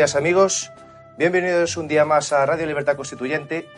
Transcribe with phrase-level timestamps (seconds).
[0.00, 0.72] Días amigos,
[1.18, 3.68] bienvenidos un día más a Radio Libertad Constituyente.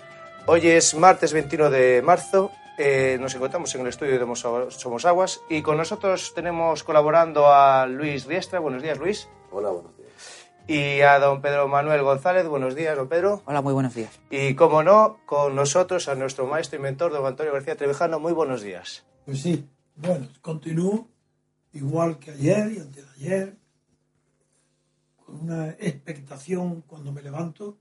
[0.46, 5.40] Hoy es martes 21 de marzo, eh, nos encontramos en el estudio de Somos Aguas
[5.50, 8.60] y con nosotros tenemos colaborando a Luis Riestra.
[8.60, 9.28] Buenos días Luis.
[9.50, 10.12] Hola, buenos días.
[10.68, 12.46] Y a don Pedro Manuel González.
[12.46, 13.42] Buenos días, don Pedro.
[13.46, 14.20] Hola, muy buenos días.
[14.30, 18.20] Y como no, con nosotros a nuestro maestro y mentor, don Antonio García Trevijano.
[18.20, 19.04] Muy buenos días.
[19.24, 21.08] Pues sí, bueno, continúo
[21.72, 23.56] igual que ayer y antes de ayer,
[25.32, 27.78] una expectación cuando me levanto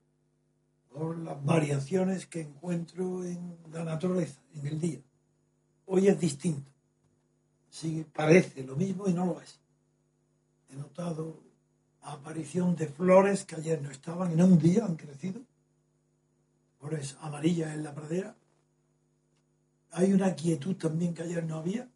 [0.91, 4.99] por las variaciones que encuentro en la naturaleza, en el día.
[5.85, 6.71] Hoy es distinto.
[7.69, 9.59] Sí, parece lo mismo y no lo es.
[10.69, 11.39] He notado
[12.01, 15.41] la aparición de flores que ayer no estaban, en un día han crecido.
[16.79, 18.35] Flores amarillas en la pradera.
[19.91, 21.87] Hay una quietud también que ayer no había.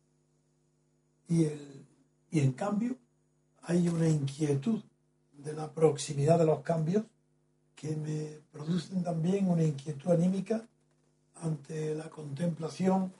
[1.27, 1.85] Y, el,
[2.31, 2.95] y en cambio
[3.63, 4.81] hay una inquietud
[5.45, 7.03] de la proximidad de los cambios
[7.75, 10.65] que me producen también una inquietud anímica
[11.35, 13.13] ante la contemplación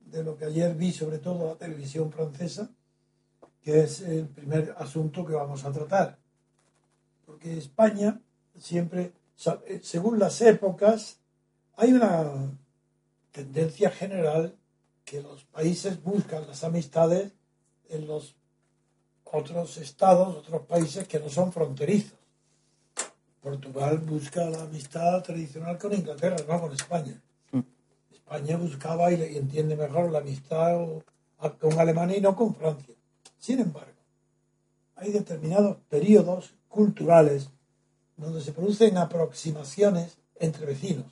[0.00, 2.70] de lo que ayer vi, sobre todo la televisión francesa,
[3.62, 6.18] que es el primer asunto que vamos a tratar.
[7.26, 8.20] Porque España
[8.58, 9.12] siempre,
[9.82, 11.18] según las épocas,
[11.76, 12.52] hay una
[13.32, 14.56] tendencia general
[15.04, 17.32] que los países buscan las amistades
[17.90, 18.34] en los
[19.32, 22.18] otros estados, otros países que no son fronterizos.
[23.40, 27.20] Portugal busca la amistad tradicional con Inglaterra, no con España.
[28.12, 30.80] España buscaba y entiende mejor la amistad
[31.60, 32.94] con Alemania y no con Francia.
[33.38, 33.92] Sin embargo,
[34.96, 37.50] hay determinados periodos culturales
[38.16, 41.06] donde se producen aproximaciones entre vecinos.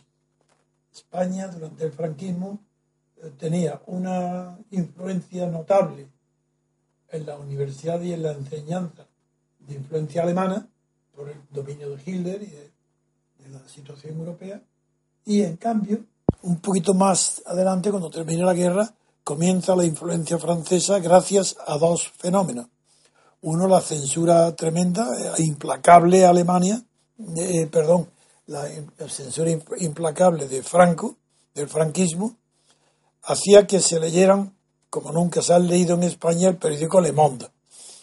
[0.93, 2.61] España durante el franquismo
[3.19, 6.09] eh, tenía una influencia notable
[7.15, 9.07] en la universidad y en la enseñanza
[9.61, 10.67] de influencia alemana
[11.15, 12.75] por el dominio de Hitler y de,
[13.51, 14.61] la situación europea.
[15.27, 16.01] Y en cambio,
[16.43, 18.91] un poquito más adelante, cuando termina la guerra,
[19.23, 22.67] comienza la influencia francesa gracias a dos fenómenos.
[23.43, 26.83] Uno, la censura tremenda e implacable de Alemania,
[27.37, 28.09] eh, perdón,
[28.47, 31.17] la, la censura implacable de Franco,
[31.55, 32.37] del franquismo,
[33.23, 34.54] hacía que se leyeran
[34.95, 37.49] como nunca se ha leído en España, el periódico Le Monde.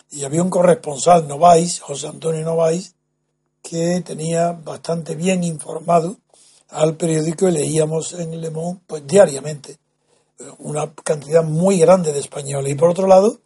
[0.09, 2.95] Y había un corresponsal, Novais, José Antonio Novais,
[3.63, 6.17] que tenía bastante bien informado
[6.67, 9.77] al periódico y leíamos en Le Monde pues, diariamente
[10.59, 12.73] una cantidad muy grande de españoles.
[12.73, 13.39] Y por otro lado,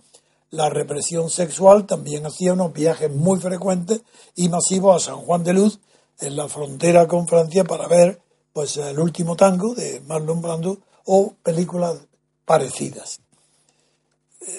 [0.49, 4.01] la represión sexual también hacía unos viajes muy frecuentes
[4.35, 5.79] y masivos a San Juan de Luz,
[6.19, 8.19] en la frontera con Francia, para ver
[8.53, 11.99] pues el último tango de Marlon Brando o películas
[12.43, 13.19] parecidas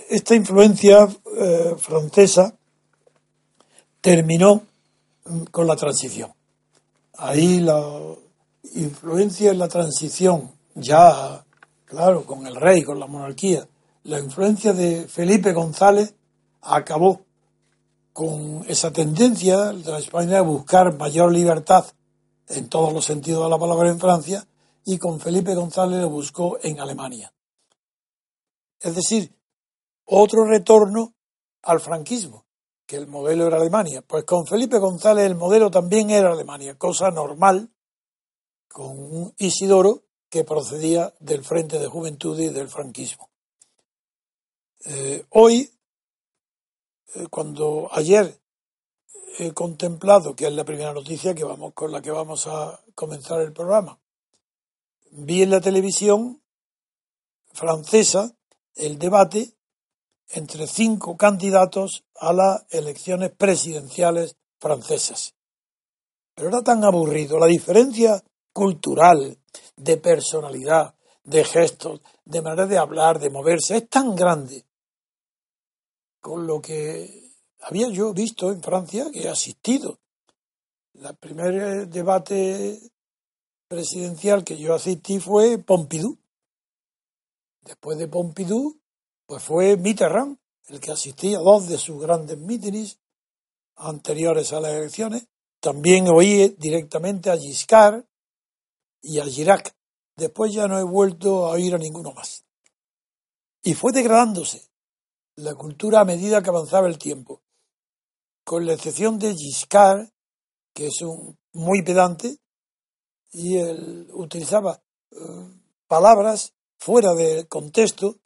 [0.09, 2.55] esta influencia eh, francesa
[4.01, 4.63] terminó
[5.51, 6.33] con la transición.
[7.19, 8.01] Ahí la
[8.75, 11.45] influencia en la transición, ya,
[11.85, 13.67] claro, con el rey, con la monarquía,
[14.05, 16.15] la influencia de Felipe González
[16.61, 17.23] acabó
[18.13, 21.85] con esa tendencia de la España a buscar mayor libertad
[22.49, 24.47] en todos los sentidos de la palabra en Francia
[24.85, 27.33] y con Felipe González lo buscó en Alemania.
[28.81, 29.36] Es decir,
[30.07, 31.15] otro retorno
[31.63, 32.47] al franquismo,
[32.87, 34.03] que el modelo era Alemania.
[34.03, 37.71] Pues con Felipe González el modelo también era Alemania, cosa normal
[38.69, 43.31] con un Isidoro que procedía del Frente de Juventud y del franquismo.
[44.85, 45.73] Eh, hoy,
[47.15, 48.39] eh, cuando ayer
[49.39, 53.41] he contemplado, que es la primera noticia que vamos, con la que vamos a comenzar
[53.41, 53.99] el programa,
[55.11, 56.43] vi en la televisión
[57.53, 58.37] francesa
[58.75, 59.56] el debate
[60.31, 65.35] entre cinco candidatos a las elecciones presidenciales francesas.
[66.35, 67.39] Pero era tan aburrido.
[67.39, 69.39] La diferencia cultural,
[69.77, 70.95] de personalidad,
[71.25, 74.65] de gestos, de manera de hablar, de moverse, es tan grande.
[76.21, 79.99] Con lo que había yo visto en Francia, que he asistido.
[80.95, 82.81] El primer debate
[83.69, 86.17] presidencial que yo asistí fue Pompidou.
[87.63, 88.77] Después de Pompidou,
[89.27, 90.39] pues fue Mitterrand
[90.69, 92.99] el que asistía a dos de sus grandes mítines
[93.77, 95.29] anteriores a las elecciones.
[95.61, 98.05] También oí directamente a Giscard
[99.03, 99.75] y a Girac.
[100.17, 102.45] Después ya no he vuelto a oír a ninguno más.
[103.63, 104.69] Y fue degradándose
[105.37, 107.43] la cultura a medida que avanzaba el tiempo.
[108.45, 110.09] Con la excepción de Giscard,
[110.73, 112.39] que es un muy pedante,
[113.33, 114.81] y él utilizaba
[115.11, 115.17] eh,
[115.87, 118.17] palabras fuera de contexto,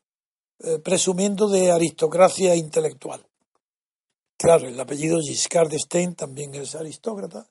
[0.63, 3.25] eh, presumiendo de aristocracia intelectual.
[4.37, 7.49] Claro, el apellido Giscard d'Estaing también es aristócrata.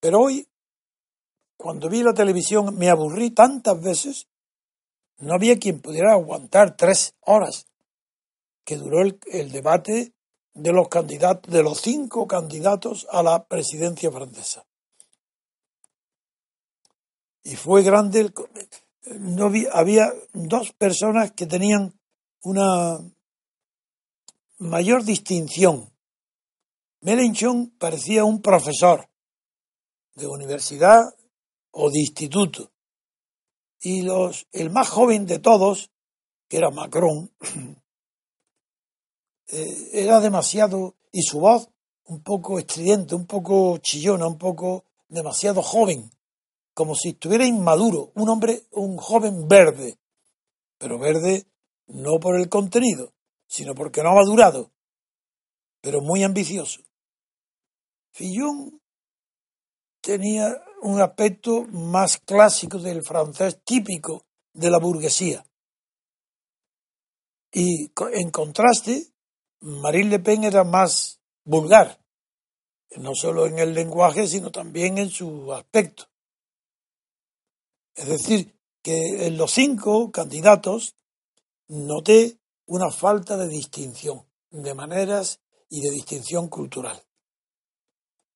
[0.00, 0.46] Pero hoy,
[1.56, 4.28] cuando vi la televisión, me aburrí tantas veces,
[5.18, 7.66] no había quien pudiera aguantar tres horas
[8.64, 10.12] que duró el, debate
[10.54, 14.64] de los candidatos, de los cinco candidatos a la presidencia francesa.
[17.42, 18.34] Y fue grande el,
[19.06, 21.94] no había, dos personas que tenían
[22.42, 22.98] una
[24.58, 25.90] mayor distinción.
[27.00, 29.08] Mélenchon parecía un profesor
[30.14, 31.14] de universidad
[31.70, 32.72] o de instituto.
[33.80, 35.90] Y los, el más joven de todos,
[36.48, 37.30] que era Macron,
[39.48, 41.68] eh, era demasiado, y su voz
[42.06, 46.10] un poco estridente, un poco chillona, un poco demasiado joven
[46.76, 49.98] como si estuviera inmaduro, un hombre, un joven verde,
[50.76, 51.46] pero verde
[51.86, 53.14] no por el contenido,
[53.48, 54.70] sino porque no ha madurado,
[55.80, 56.82] pero muy ambicioso.
[58.12, 58.78] Fillon
[60.02, 65.46] tenía un aspecto más clásico del francés típico de la burguesía.
[67.52, 69.14] Y en contraste,
[69.60, 71.98] Marine Le Pen era más vulgar,
[72.98, 76.06] no solo en el lenguaje, sino también en su aspecto.
[77.96, 80.94] Es decir, que en los cinco candidatos
[81.66, 87.02] noté una falta de distinción de maneras y de distinción cultural.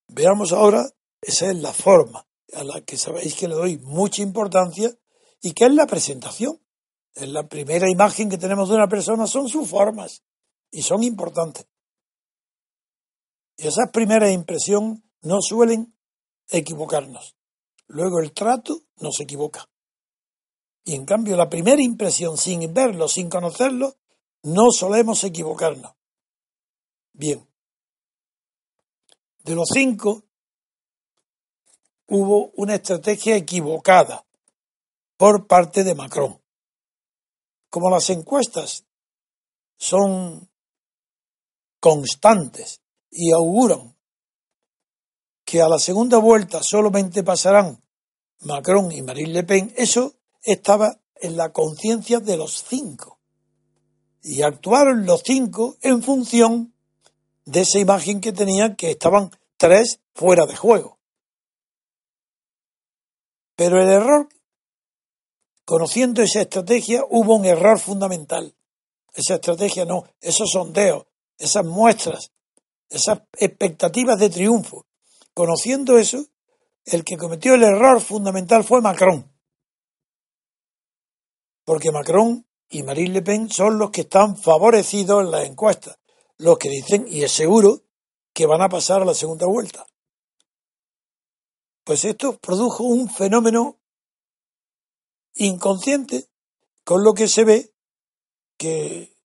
[0.08, 0.90] Veamos ahora,
[1.20, 4.90] esa es la forma a la que sabéis que le doy mucha importancia
[5.40, 6.60] y que es la presentación.
[7.14, 10.22] Es la primera imagen que tenemos de una persona, son sus formas
[10.70, 11.66] y son importantes.
[13.56, 15.94] Y esas primeras impresiones no suelen
[16.48, 17.36] equivocarnos.
[17.92, 19.68] Luego el trato no se equivoca.
[20.84, 23.96] Y en cambio la primera impresión, sin verlo, sin conocerlo,
[24.44, 25.92] no solemos equivocarnos.
[27.12, 27.44] Bien.
[29.42, 30.22] De los cinco,
[32.06, 34.24] hubo una estrategia equivocada
[35.16, 36.40] por parte de Macron.
[37.70, 38.86] Como las encuestas
[39.76, 40.48] son
[41.80, 43.96] constantes y auguran
[45.50, 47.82] que a la segunda vuelta solamente pasarán
[48.42, 50.14] Macron y Marine Le Pen, eso
[50.44, 53.18] estaba en la conciencia de los cinco.
[54.22, 56.72] Y actuaron los cinco en función
[57.44, 60.98] de esa imagen que tenían que estaban tres fuera de juego.
[63.56, 64.28] Pero el error,
[65.64, 68.54] conociendo esa estrategia, hubo un error fundamental.
[69.12, 71.06] Esa estrategia no, esos sondeos,
[71.38, 72.30] esas muestras,
[72.88, 74.86] esas expectativas de triunfo,
[75.40, 76.26] Conociendo eso,
[76.84, 79.34] el que cometió el error fundamental fue Macron.
[81.64, 85.98] Porque Macron y Marine Le Pen son los que están favorecidos en las encuestas,
[86.36, 87.84] los que dicen, y es seguro,
[88.34, 89.86] que van a pasar a la segunda vuelta.
[91.84, 93.80] Pues esto produjo un fenómeno
[95.36, 96.28] inconsciente,
[96.84, 97.72] con lo que se ve
[98.58, 99.16] que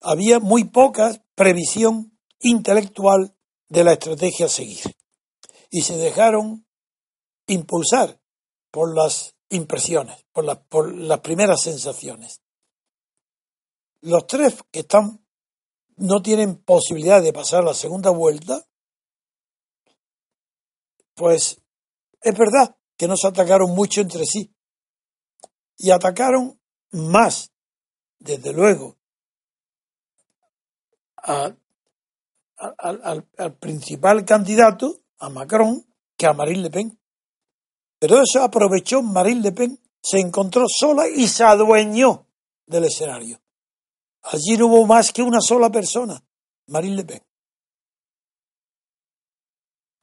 [0.00, 3.34] había muy poca previsión intelectual
[3.68, 4.99] de la estrategia a seguir.
[5.70, 6.66] Y se dejaron
[7.46, 8.20] impulsar
[8.70, 12.40] por las impresiones, por, las por las primeras sensaciones.
[14.00, 15.24] Los tres que están
[15.96, 18.66] no tienen posibilidad de pasar la segunda vuelta,
[21.14, 21.60] pues
[22.22, 24.54] es verdad que no se atacaron mucho entre sí.
[25.76, 26.60] Y atacaron
[26.92, 27.52] más,
[28.18, 28.98] desde luego,
[31.16, 31.58] al,
[32.56, 35.86] al principal candidato, a Macron,
[36.16, 36.98] que a Marine Le Pen.
[37.98, 42.26] Pero eso aprovechó Marine Le Pen, se encontró sola y se adueñó
[42.66, 43.40] del escenario.
[44.22, 46.22] Allí no hubo más que una sola persona,
[46.66, 47.22] Marine Le Pen.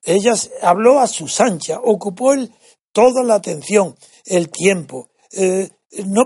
[0.03, 2.53] Ella habló a su anchas, ocupó el,
[2.93, 3.95] toda la atención,
[4.25, 5.09] el tiempo.
[5.31, 5.69] Eh,
[6.05, 6.25] no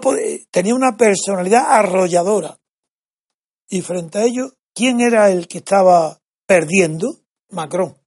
[0.52, 2.60] tenía una personalidad arrolladora.
[3.70, 7.08] Y frente a ello, ¿quién era el que estaba perdiendo?
[7.50, 8.01] Macron.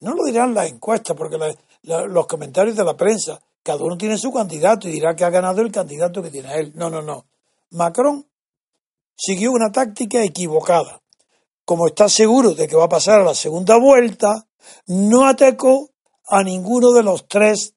[0.00, 1.38] No lo dirán las encuestas, porque
[1.82, 5.60] los comentarios de la prensa, cada uno tiene su candidato y dirá que ha ganado
[5.60, 6.72] el candidato que tiene él.
[6.74, 7.26] No, no, no.
[7.70, 8.26] Macron
[9.14, 11.02] siguió una táctica equivocada.
[11.64, 14.46] Como está seguro de que va a pasar a la segunda vuelta,
[14.86, 15.90] no atacó
[16.26, 17.74] a ninguno de los tres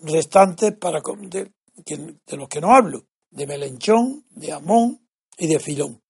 [0.00, 1.50] restantes para, de,
[2.36, 5.00] los que no hablo, de Melenchón, de Amón
[5.38, 6.02] y de Filón.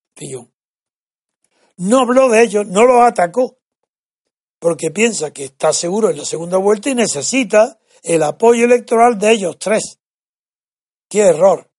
[1.76, 3.58] No habló de ellos, no los atacó,
[4.59, 9.31] porque piensa que está seguro en la segunda vuelta y necesita el apoyo electoral de
[9.33, 9.99] ellos tres.
[11.09, 11.71] ¡Qué error!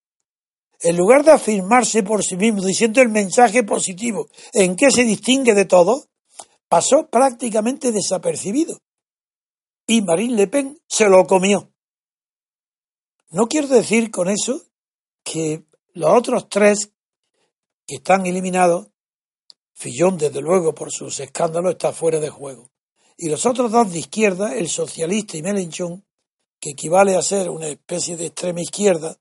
[0.80, 5.54] En lugar de afirmarse por sí mismo diciendo el mensaje positivo en que se distingue
[5.54, 6.06] de todo,
[6.68, 8.78] pasó prácticamente desapercibido.
[9.86, 11.70] Y Marine Le Pen se lo comió.
[13.30, 14.62] No quiero decir con eso
[15.22, 16.92] que los otros tres
[17.86, 18.88] que están eliminados,
[19.74, 22.69] Fillón desde luego por sus escándalos está fuera de juego,
[23.22, 26.02] y los otros dos de izquierda, el socialista y Melenchón,
[26.58, 29.18] que equivale a ser una especie de extrema izquierda,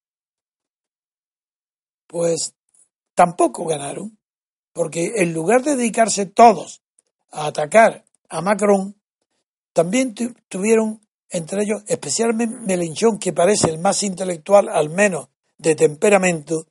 [2.07, 2.53] pues
[3.13, 4.17] tampoco ganaron,
[4.71, 6.81] porque en lugar de dedicarse todos
[7.29, 8.95] a atacar a Macron,
[9.73, 10.15] también
[10.47, 15.27] tuvieron entre ellos, especialmente Melenchón, que parece el más intelectual, al menos
[15.57, 16.67] de temperamento,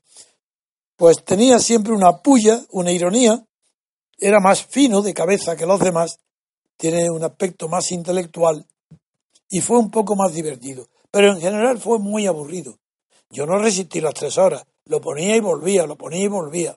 [0.96, 3.44] pues tenía siempre una puya, una ironía,
[4.18, 6.20] era más fino de cabeza que los demás,
[6.78, 8.64] tiene un aspecto más intelectual
[9.50, 10.88] y fue un poco más divertido.
[11.10, 12.78] Pero en general fue muy aburrido.
[13.30, 14.64] Yo no resistí las tres horas.
[14.86, 16.76] Lo ponía y volvía, lo ponía y volvía.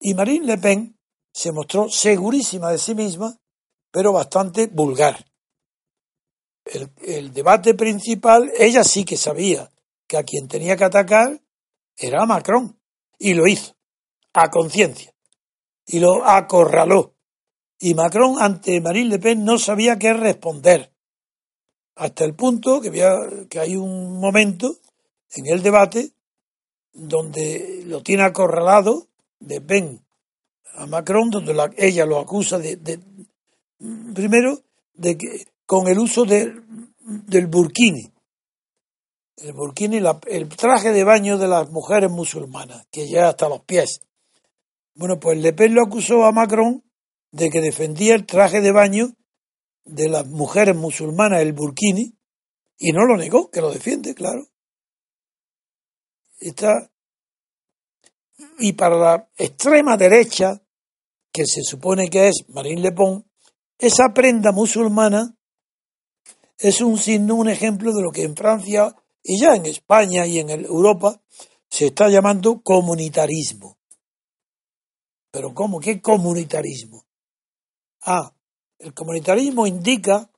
[0.00, 0.98] Y Marine Le Pen
[1.32, 3.38] se mostró segurísima de sí misma,
[3.90, 5.24] pero bastante vulgar.
[6.64, 9.70] El, el, debate principal, ella sí que sabía
[10.06, 11.40] que a quien tenía que atacar
[11.96, 12.78] era Macron,
[13.18, 13.74] y lo hizo,
[14.34, 15.14] a conciencia,
[15.86, 17.15] y lo acorraló.
[17.78, 20.90] Y Macron ante Marine Le Pen no sabía qué responder,
[21.96, 23.14] hasta el punto que, había,
[23.48, 24.76] que hay un momento
[25.32, 26.12] en el debate
[26.92, 29.08] donde lo tiene acorralado
[29.40, 30.02] de Ben
[30.74, 33.00] a Macron, donde ella lo acusa de,
[34.14, 34.60] primero,
[34.92, 36.54] de que con el uso de,
[37.00, 38.12] del burkini.
[39.38, 44.00] El burkini, el traje de baño de las mujeres musulmanas, que llega hasta los pies.
[44.94, 46.82] Bueno, pues Le Pen lo acusó a Macron
[47.32, 49.14] de que defendía el traje de baño
[49.84, 52.16] de las mujeres musulmanas, el burkini,
[52.78, 54.48] y no lo negó, que lo defiende, claro
[56.40, 56.90] está
[58.58, 60.62] y para la extrema derecha,
[61.32, 63.24] que se supone que es Marine Le Pen,
[63.78, 65.36] esa prenda musulmana
[66.58, 70.38] es un signo, un ejemplo de lo que en Francia y ya en España y
[70.38, 71.22] en Europa
[71.68, 73.78] se está llamando comunitarismo.
[75.30, 75.80] Pero ¿cómo?
[75.80, 77.05] ¿Qué comunitarismo?
[78.06, 78.32] Ah,
[78.78, 80.30] el comunitarismo indica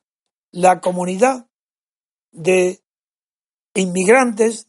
[0.51, 1.47] la comunidad
[2.31, 2.81] de
[3.75, 4.67] inmigrantes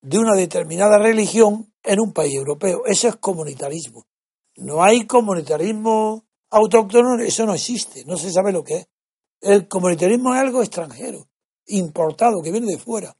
[0.00, 2.86] de una determinada religión en un país europeo.
[2.86, 4.06] Eso es comunitarismo.
[4.56, 8.88] No hay comunitarismo autóctono, eso no existe, no se sabe lo que es.
[9.42, 11.28] El comunitarismo es algo extranjero,
[11.66, 13.14] importado, que viene de fuera.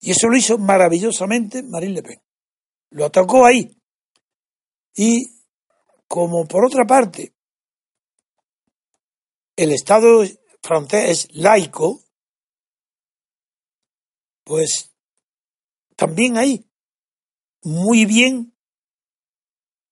[0.00, 2.22] Y eso lo hizo maravillosamente Marine Le Pen.
[2.90, 3.70] Lo atacó ahí.
[4.94, 5.26] Y
[6.06, 7.33] como por otra parte,
[9.56, 10.24] el Estado
[10.62, 12.02] francés es laico,
[14.44, 14.94] pues
[15.96, 16.64] también ahí,
[17.62, 18.54] muy bien,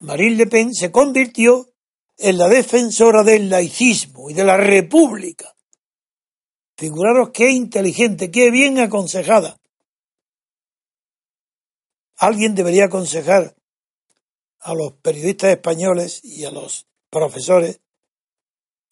[0.00, 1.72] Marine Le Pen se convirtió
[2.18, 5.54] en la defensora del laicismo y de la república.
[6.76, 9.60] Figuraros qué inteligente, qué bien aconsejada.
[12.16, 13.56] Alguien debería aconsejar
[14.58, 17.81] a los periodistas españoles y a los profesores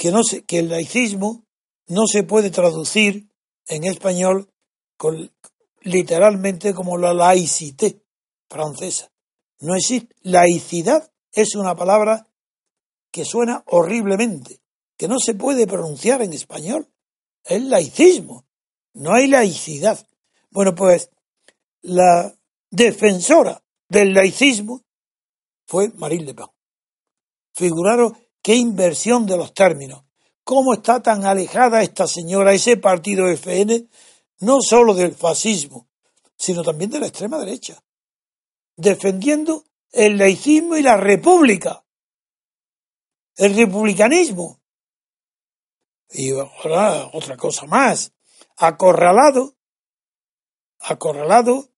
[0.00, 1.44] que, no se, que el laicismo
[1.88, 3.28] no se puede traducir
[3.66, 4.50] en español
[4.96, 5.30] con,
[5.82, 8.02] literalmente como la laicité
[8.48, 9.12] francesa.
[9.58, 10.16] No existe.
[10.22, 12.26] Laicidad es una palabra
[13.10, 14.62] que suena horriblemente,
[14.96, 16.88] que no se puede pronunciar en español.
[17.44, 18.46] Es laicismo.
[18.94, 20.06] No hay laicidad.
[20.50, 21.10] Bueno, pues
[21.82, 22.34] la
[22.70, 24.80] defensora del laicismo
[25.66, 26.46] fue Marine Le Pen.
[27.52, 30.04] Figuraros qué inversión de los términos.
[30.44, 33.86] Cómo está tan alejada esta señora, ese partido FN,
[34.40, 35.88] no solo del fascismo,
[36.36, 37.82] sino también de la extrema derecha,
[38.76, 41.84] defendiendo el laicismo y la república,
[43.36, 44.60] el republicanismo.
[46.10, 48.12] Y ahora otra cosa más,
[48.56, 49.54] acorralado,
[50.80, 51.68] acorralado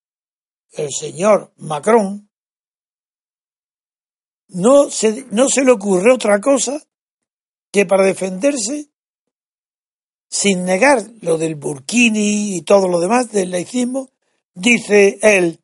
[0.71, 2.31] el señor Macron,
[4.53, 6.81] no se, no se le ocurre otra cosa
[7.71, 8.91] que para defenderse,
[10.29, 14.11] sin negar lo del burkini y todo lo demás del laicismo,
[14.55, 15.61] dice él,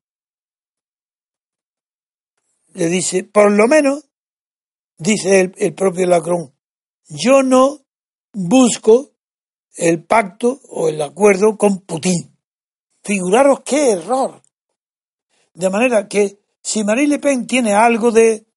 [2.74, 4.08] le dice, por lo menos,
[4.96, 6.54] dice el, el propio Lacron,
[7.08, 7.84] yo no
[8.32, 9.10] busco
[9.74, 12.36] el pacto o el acuerdo con Putin.
[13.02, 14.42] Figuraros qué error.
[15.54, 18.47] De manera que si Marie Le Pen tiene algo de,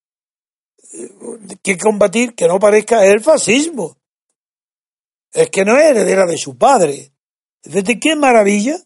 [1.61, 3.97] que combatir, que no parezca el fascismo.
[5.31, 7.11] Es que no es heredera de su padre.
[7.63, 8.77] Fíjate qué maravilla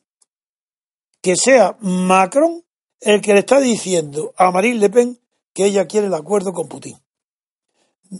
[1.22, 2.64] que sea Macron
[3.02, 5.20] el que le está diciendo a Marine Le Pen
[5.54, 6.98] que ella quiere el acuerdo con Putin.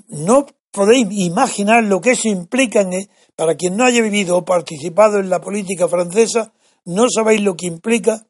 [0.08, 5.20] No podéis imaginar lo que eso implica, en, para quien no haya vivido o participado
[5.20, 6.54] en la política francesa,
[6.86, 8.26] no sabéis lo que implica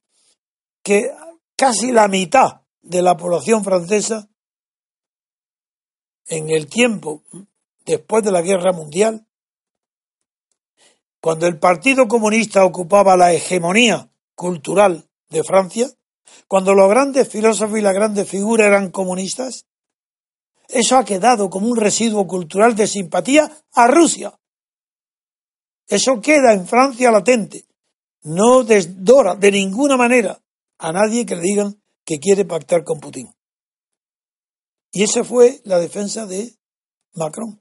[0.84, 1.12] que
[1.56, 4.30] casi la mitad de la población francesa
[6.28, 7.24] en el tiempo
[7.86, 9.26] después de la guerra mundial,
[11.22, 15.90] cuando el Partido Comunista ocupaba la hegemonía cultural de Francia,
[16.48, 19.66] cuando los grandes filósofos y las grandes figuras eran comunistas,
[20.68, 24.38] eso ha quedado como un residuo cultural de simpatía a Rusia.
[25.88, 27.66] Eso queda en Francia latente.
[28.24, 30.42] No desdora de ninguna manera
[30.80, 33.32] a nadie que le digan que quiere pactar con Putin.
[34.96, 36.56] Y esa fue la defensa de
[37.16, 37.60] Macron.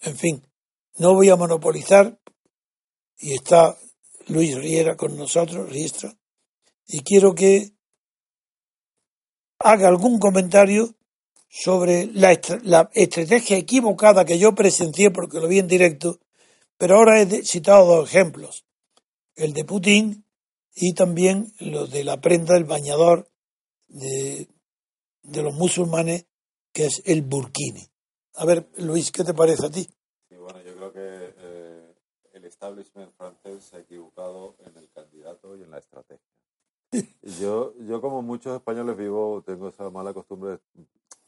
[0.00, 0.44] En fin,
[0.96, 2.18] no voy a monopolizar,
[3.18, 3.78] y está
[4.26, 6.12] Luis Riera con nosotros, Riestra,
[6.88, 7.70] y quiero que
[9.60, 10.96] haga algún comentario
[11.48, 16.18] sobre la, la, estrategia equivocada que yo presencié porque lo vi en directo,
[16.76, 18.64] pero ahora he citado dos ejemplos,
[19.36, 20.24] el de Putin
[20.74, 23.30] y también lo de la prenda del bañador
[23.86, 24.48] de,
[25.30, 26.26] de los musulmanes,
[26.72, 27.86] que es el burkini.
[28.34, 29.88] A ver, Luis, ¿qué te parece a ti?
[30.28, 31.94] Sí, bueno, yo creo que eh,
[32.32, 36.24] el establishment francés se ha equivocado en el candidato y en la estrategia.
[37.40, 40.58] Yo, yo como muchos españoles vivo, tengo esa mala costumbre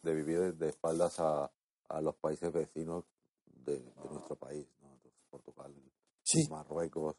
[0.02, 1.52] de vivir de espaldas a,
[1.88, 3.04] a los países vecinos
[3.44, 4.98] de, de nuestro país, ¿no?
[5.28, 5.74] Portugal,
[6.22, 6.48] Sí.
[6.48, 7.16] Marruecos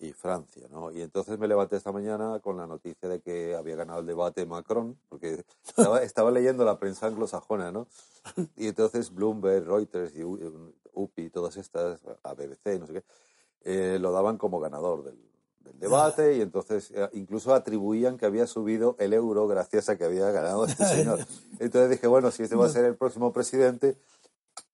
[0.00, 0.92] y Francia, ¿no?
[0.92, 4.46] Y entonces me levanté esta mañana con la noticia de que había ganado el debate
[4.46, 7.88] Macron, porque estaba, estaba leyendo la prensa anglosajona, ¿no?
[8.56, 10.22] Y entonces Bloomberg, Reuters y
[10.92, 13.04] UPI, todas estas, a BBC, no sé qué,
[13.62, 15.18] eh, lo daban como ganador del,
[15.60, 20.04] del debate y entonces eh, incluso atribuían que había subido el euro gracias a que
[20.04, 21.18] había ganado este señor.
[21.58, 23.98] Entonces dije, bueno, si este va a ser el próximo presidente,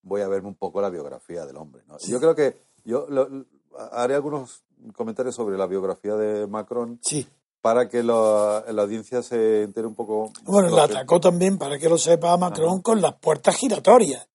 [0.03, 1.83] voy a verme un poco la biografía del hombre.
[1.89, 1.97] ¿no?
[1.99, 3.47] Yo creo que yo lo-
[3.93, 4.63] haré algunos
[4.97, 7.27] comentarios sobre la biografía de Macron Sí.
[7.61, 10.31] para que la, la audiencia se entere un poco.
[10.45, 14.29] Bueno, la atacó también, para que lo sepa, Macron con las puertas giratorias,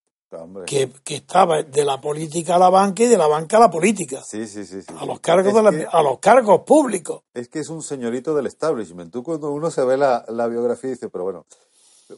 [0.67, 3.69] que, que estaba de la política a la banca y de la banca a la
[3.71, 4.81] política, Sí, sí, sí.
[4.83, 7.21] sí, a los cargos Es de la- que- a los cargos públicos.
[7.33, 9.11] es que es un señorito del establishment.
[9.11, 11.45] Tú cuando uno se ve la, la biografía dice, pero bueno,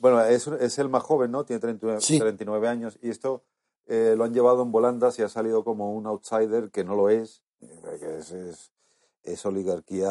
[0.01, 1.43] bueno es, es el más joven, ¿no?
[1.45, 2.19] Tiene 39, Sí.
[2.19, 3.43] 39 años y esto
[3.87, 7.09] eh, lo han llevado en volandas y ha salido como un outsider que no lo
[7.09, 8.71] es, eh, que es, es,
[9.23, 10.09] es oligarquía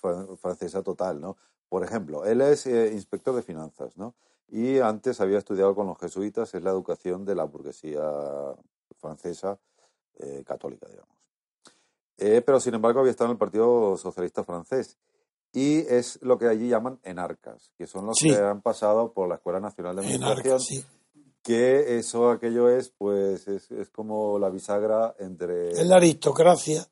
[0.00, 1.36] fran- francesa total, ¿no?
[1.68, 4.14] Por ejemplo, él es eh, inspector de finanzas, ¿no?
[4.48, 8.02] Y antes había estudiado con los jesuitas, es la educación de la burguesía
[8.98, 9.58] francesa
[10.18, 11.16] eh, católica, digamos.
[12.18, 14.98] Eh, pero sin embargo había estado en el Partido Socialista francés
[15.52, 18.28] y es lo que allí llaman enarcas, que son los Sí.
[18.28, 20.84] que han pasado por la Escuela Nacional de Administración sí.
[21.42, 25.72] Que eso, aquello es, pues, es, es como la bisagra entre...
[25.72, 26.86] Es la aristocracia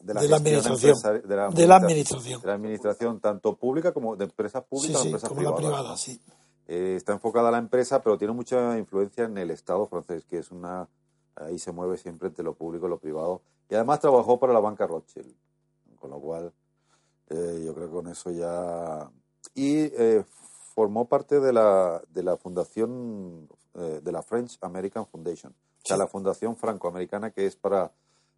[0.00, 0.94] de de la administración.
[1.02, 2.40] de la, de la administra- administración.
[2.40, 5.54] de la administración, tanto pública como de empresas Sí, públicas o sí, empresas como la
[5.54, 6.20] privada, sí.
[6.68, 10.38] Eh, está enfocada a la empresa, pero tiene mucha influencia en el Estado francés, que
[10.38, 10.88] es una.
[11.34, 13.42] Ahí se mueve siempre entre lo público y lo privado.
[13.70, 15.34] Y además trabajó para la banca Rothschild,
[15.98, 16.52] con lo cual
[17.30, 19.10] eh, yo creo que con eso ya.
[19.54, 20.24] Y eh,
[20.74, 25.96] formó parte de la, de la fundación eh, de la French American Foundation, o sea,
[25.96, 26.00] Sí.
[26.00, 27.90] la fundación francoamericana que es para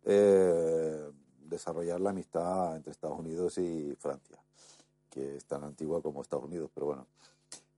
[0.04, 1.10] eh,
[1.44, 4.38] desarrollar la amistad entre Estados Unidos y Francia,
[5.10, 7.06] que es tan antigua como Estados Unidos, pero bueno.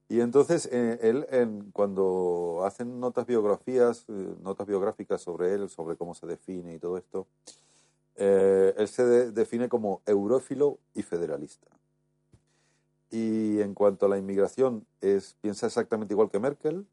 [0.09, 6.13] Y entonces eh, él, en- cuando hacen notas biografías, notas biográficas sobre él, sobre cómo
[6.13, 7.25] se define y todo esto,
[8.15, 11.67] él se de- define como eurófilo y federalista.
[13.09, 16.85] Y en cuanto a la inmigración, es, piensa exactamente igual que Merkel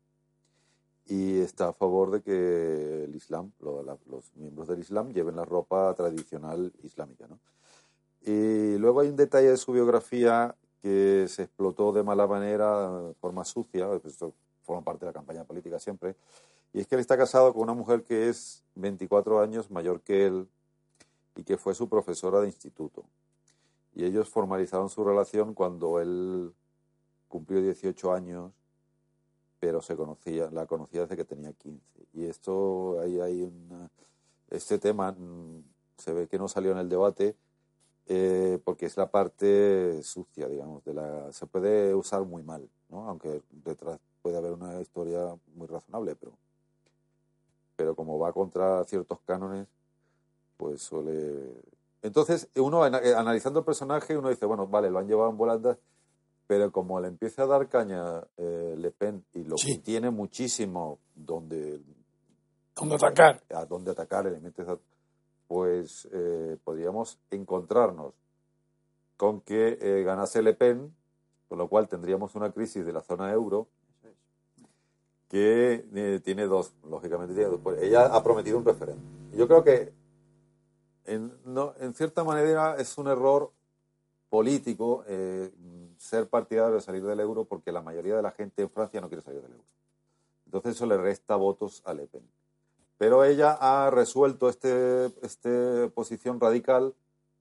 [1.07, 5.37] y está a favor de que el Islam, lo- la- los miembros del Islam, lleven
[5.37, 7.27] la ropa tradicional islámica.
[7.27, 7.39] ¿no?
[8.23, 13.15] Y luego hay un detalle de su biografía que se explotó de mala manera, de
[13.15, 16.15] forma sucia, esto forma parte de la campaña política siempre,
[16.73, 20.27] y es que él está casado con una mujer que es 24 años mayor que
[20.27, 20.49] él
[21.35, 23.05] y que fue su profesora de instituto.
[23.95, 26.53] Y ellos formalizaron su relación cuando él
[27.29, 28.53] cumplió 18 años,
[29.61, 31.85] pero se conocía, la conocía desde que tenía 15.
[32.15, 33.91] Y esto, ahí hay una,
[34.49, 35.63] este tema mm,
[35.99, 37.37] se ve que no salió en el debate,
[38.07, 43.09] eh, porque es la parte sucia, digamos, de la se puede usar muy mal, ¿no?
[43.09, 46.33] Aunque detrás puede haber una historia muy razonable, pero
[47.77, 49.67] pero como va contra ciertos cánones,
[50.57, 51.55] pues suele
[52.03, 55.79] entonces uno eh, analizando el personaje uno dice, bueno, vale, lo han llevado en volandas,
[56.51, 59.77] pero como le empieza a dar caña eh, Le Pen y lo Sí.
[59.77, 61.81] que tiene muchísimo donde
[62.75, 63.41] Donde atacar.
[63.55, 64.81] a dónde atacar elementos,
[65.47, 68.15] pues eh, podríamos encontrarnos
[69.17, 70.93] con que eh, ganase Le Pen,
[71.49, 73.69] con lo cual tendríamos una crisis de la zona euro
[75.29, 77.61] que tiene dos, lógicamente tiene dos.
[77.63, 79.05] Pues ella ha prometido un referéndum.
[79.37, 79.93] Yo creo que
[81.05, 83.53] en, no, en cierta manera es un error
[84.29, 85.53] político eh,
[86.01, 89.09] ser partidario de salir del euro porque la mayoría de la gente en Francia no
[89.09, 89.65] quiere salir del euro.
[90.47, 92.27] Entonces eso le resta votos a Le Pen.
[92.97, 96.95] Pero ella ha resuelto este, este posición radical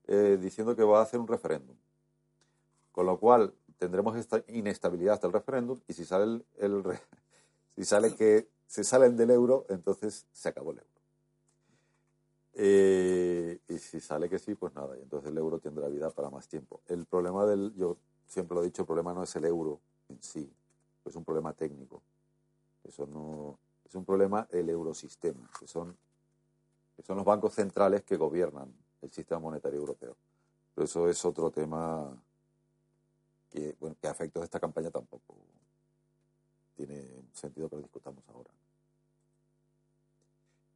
[0.08, 1.78] eh, diciendo que va a hacer un referéndum.
[2.91, 6.84] Con lo cual tendremos esta inestabilidad hasta el referéndum y si sale el,
[7.78, 10.89] si sale que se salen del euro, entonces se acabó el euro.
[12.56, 16.30] Eh, y si sale que sí, pues nada, y entonces el euro tendrá vida para
[16.30, 16.82] más tiempo.
[16.88, 17.95] El problema del, yo
[18.30, 20.50] siempre lo he dicho, el problema no es el euro en sí,
[21.04, 22.02] es un problema técnico.
[22.84, 25.98] Eso no es un problema el eurosistema, que son,
[26.96, 30.15] que son los bancos centrales que gobiernan el sistema monetario europeo.
[30.76, 32.15] Pero eso es otro tema
[33.50, 35.36] que, bueno, que a esta campaña tampoco
[36.76, 38.52] tiene sentido que lo discutamos ahora.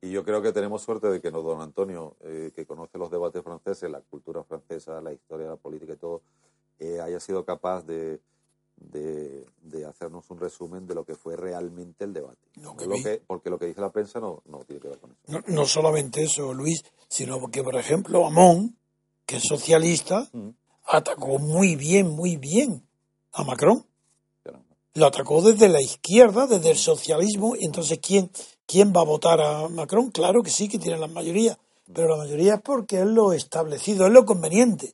[0.01, 3.09] Y yo creo que tenemos suerte de que no don Antonio, eh, que conoce los
[3.09, 6.21] debates franceses, la cultura francesa, la historia, la política y todo,
[6.83, 8.19] eh, haya sido capaz de,
[8.77, 12.41] de, de hacernos un resumen de lo que fue realmente el debate.
[12.55, 13.03] Lo No que lo vi.
[13.03, 15.19] que- porque lo que dice la prensa no, no tiene que ver con eso.
[15.27, 18.77] No, no solamente eso, Luis, sino que, por ejemplo, Amón,
[19.25, 20.49] que es socialista, Mm,
[20.87, 22.83] atacó muy bien, muy bien
[23.31, 23.85] a Macron.
[24.95, 27.55] Lo atacó desde la izquierda, desde el socialismo.
[27.55, 28.29] Y entonces, ¿quién,
[28.67, 30.11] ¿quién va a votar a Macron?
[30.11, 31.57] Claro que sí, que tiene la mayoría.
[31.91, 34.93] Pero la mayoría es porque es lo establecido, es lo conveniente.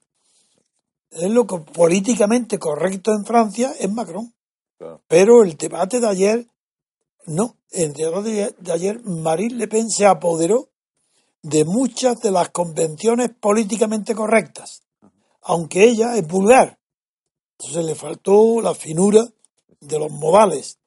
[1.12, 4.34] Es lo co- políticamente correcto en Francia, es Macron.
[4.78, 5.02] Claro.
[5.08, 6.48] Pero el debate de ayer,
[7.26, 7.58] no.
[7.72, 10.70] El debate de ayer, Marine Le Pen se apoderó
[11.42, 14.84] de muchas de las convenciones políticamente correctas,
[15.42, 16.80] aunque ella es vulgar.
[17.58, 19.26] Entonces le faltó la finura
[19.80, 20.80] de los modales.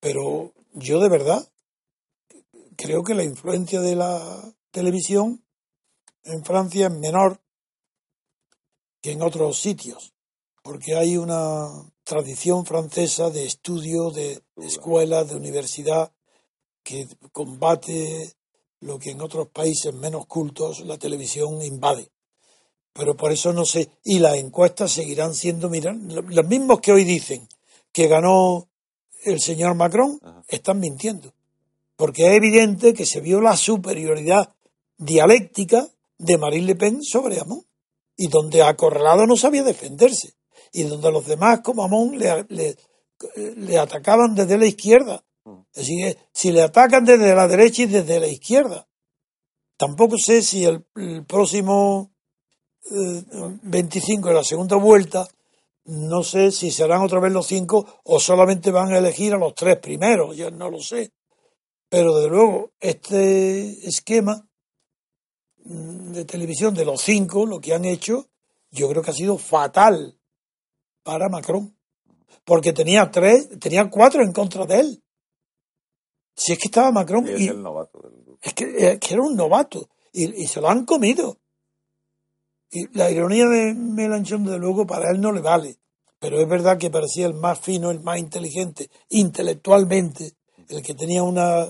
[0.00, 1.46] Pero yo de verdad
[2.76, 5.42] creo que la influencia de la televisión
[6.22, 7.40] en Francia es menor
[9.00, 10.12] que en otros sitios,
[10.62, 11.68] porque hay una
[12.04, 16.12] tradición francesa de estudio, de escuela, de universidad,
[16.82, 18.32] que combate
[18.80, 22.10] lo que en otros países menos cultos la televisión invade.
[22.92, 26.92] Pero por eso no sé, y las encuestas seguirán siendo, miran, lo- los mismos que
[26.92, 27.46] hoy dicen
[27.92, 28.68] que ganó
[29.24, 30.42] el señor Macron, Ajá.
[30.48, 31.32] están mintiendo.
[31.96, 34.54] Porque es evidente que se vio la superioridad
[34.96, 37.64] dialéctica de Marine Le Pen sobre Amon,
[38.18, 40.34] y donde acorralado no sabía defenderse,
[40.72, 42.76] y donde los demás como Amon le, le,
[43.56, 45.24] le atacaban desde la izquierda,
[45.74, 48.86] Así que si le atacan desde la derecha y desde la izquierda.
[49.76, 52.10] Tampoco sé si el, el próximo
[52.90, 53.22] eh,
[53.62, 55.28] 25 de la segunda vuelta,
[55.84, 59.54] no sé si serán otra vez los cinco o solamente van a elegir a los
[59.54, 61.12] tres primeros, yo no lo sé.
[61.88, 64.47] Pero desde luego, este esquema mm,
[65.64, 68.28] de televisión de los cinco, lo que han hecho,
[68.70, 70.18] yo creo que ha sido fatal
[71.02, 71.76] para Macron.
[72.44, 75.02] Porque tenía tres, tenía cuatro en contra de él.
[76.34, 78.38] Si es que estaba Macron Y es y el novato del grupo.
[78.42, 81.38] es que, es que era un novato y, y se lo han comido.
[82.70, 85.78] Y la ironía de Melanchón, desde luego, para él no le vale.
[86.18, 90.34] Pero es verdad que parecía el más fino, el más inteligente, intelectualmente,
[90.68, 91.66] el que tenía una,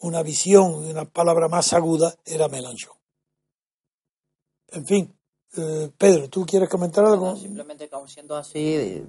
[0.00, 2.94] una visión, una palabra más aguda, era Melanchón.
[4.68, 5.14] En fin,
[5.56, 7.26] eh, Pedro, ¿tú quieres comentar algo?
[7.30, 9.04] No, simplemente que aún siendo así, eh,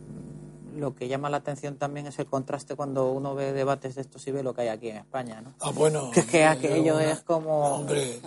[0.75, 4.25] lo que llama la atención también es el contraste cuando uno ve debates de estos
[4.27, 5.53] y ve lo que hay aquí en España, ¿no?
[5.61, 6.09] Ah, bueno.
[6.13, 7.75] Que es que aquello es como...
[7.77, 8.19] Hombre,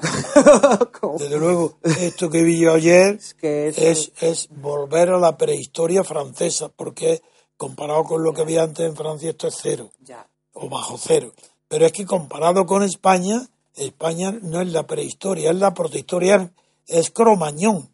[1.00, 5.18] como- desde luego, esto que vi yo ayer es que es, es, es volver a
[5.18, 7.20] la prehistoria francesa, porque
[7.56, 11.32] comparado con lo que había antes en Francia, esto es cero, Ya, o bajo cero.
[11.68, 16.52] Pero es que comparado con España, España no es la prehistoria, es la protohistoria,
[16.86, 17.90] es Cromañón,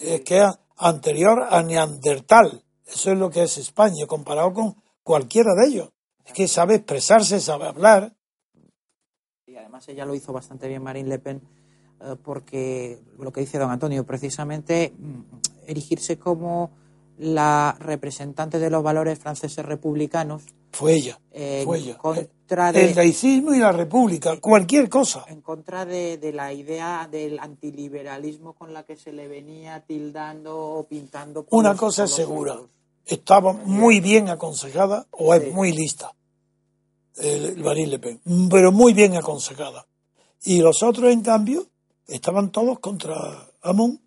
[0.00, 2.62] es que es anterior a Neandertal.
[2.86, 5.90] Eso es lo que es España, comparado con cualquiera de ellos.
[6.24, 8.14] Es que sabe expresarse, sabe hablar.
[9.46, 11.42] y además ella lo hizo bastante bien Marine Le Pen,
[12.00, 15.20] eh, porque lo que dice don Antonio, precisamente mm,
[15.66, 16.70] erigirse como
[17.18, 21.20] la representante de los valores franceses republicanos Fue ella,
[21.64, 21.98] fue ella.
[21.98, 22.90] contra de...
[22.90, 25.24] El laicismo y la república, cualquier cosa.
[25.28, 30.58] en contra de, de la idea del antiliberalismo con la que se le venía tildando
[30.58, 31.44] o pintando.
[31.44, 32.70] por Una cosa es segura, otros.
[33.04, 36.12] estaba muy bien aconsejada o es muy lista,
[37.16, 39.86] el, Marine Le Pen, pero muy bien aconsejada.
[40.44, 41.66] Y los otros, en cambio,
[42.06, 44.00] estaban todos contra Amón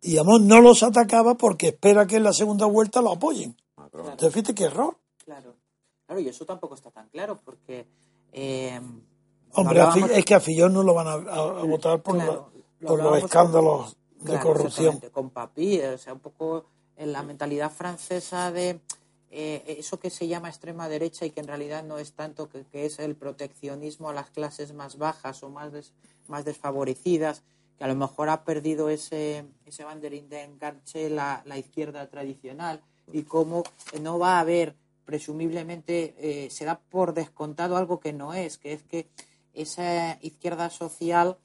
[0.00, 3.56] y Amón no los atacaba porque espera que en la segunda vuelta lo apoyen.
[3.76, 4.96] Entonces, fíjate qué error.
[5.24, 5.54] Claro,
[6.06, 7.86] claro, y eso tampoco está tan claro porque.
[8.32, 8.80] eh,
[9.52, 12.32] Hombre, hablábamos- es que a Fillon no lo van a, a- a votar por, claro,
[12.32, 15.00] la- lo por los hablábamos escándalos con- de claro, corrupción.
[15.12, 16.66] Con Papi, o sea, un poco
[16.96, 18.80] en la mentalidad francesa de
[19.30, 22.64] eh, eso que se llama extrema derecha y que en realidad no es tanto que,
[22.64, 25.92] que es el proteccionismo a las clases más bajas o más, des-
[26.28, 27.42] más desfavorecidas,
[27.76, 32.80] que a lo mejor ha perdido ese, ese banderín de enganche la, la izquierda tradicional
[33.12, 33.62] y cómo
[34.00, 34.74] no va a haber,
[35.06, 39.08] presumiblemente, eh, se da por descontado algo que no es, que es que
[39.54, 41.38] esa izquierda social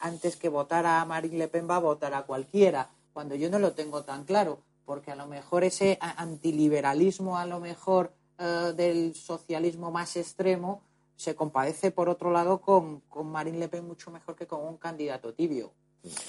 [0.00, 3.58] antes que votar a Marine Le Pen va a votar a cualquiera, cuando yo no
[3.60, 9.14] lo tengo tan claro, porque a lo mejor ese antiliberalismo, a lo mejor eh, del
[9.14, 10.82] socialismo más extremo,
[11.16, 14.76] se compadece por otro lado con, con Marine Le Pen mucho mejor que con un
[14.76, 15.72] candidato tibio.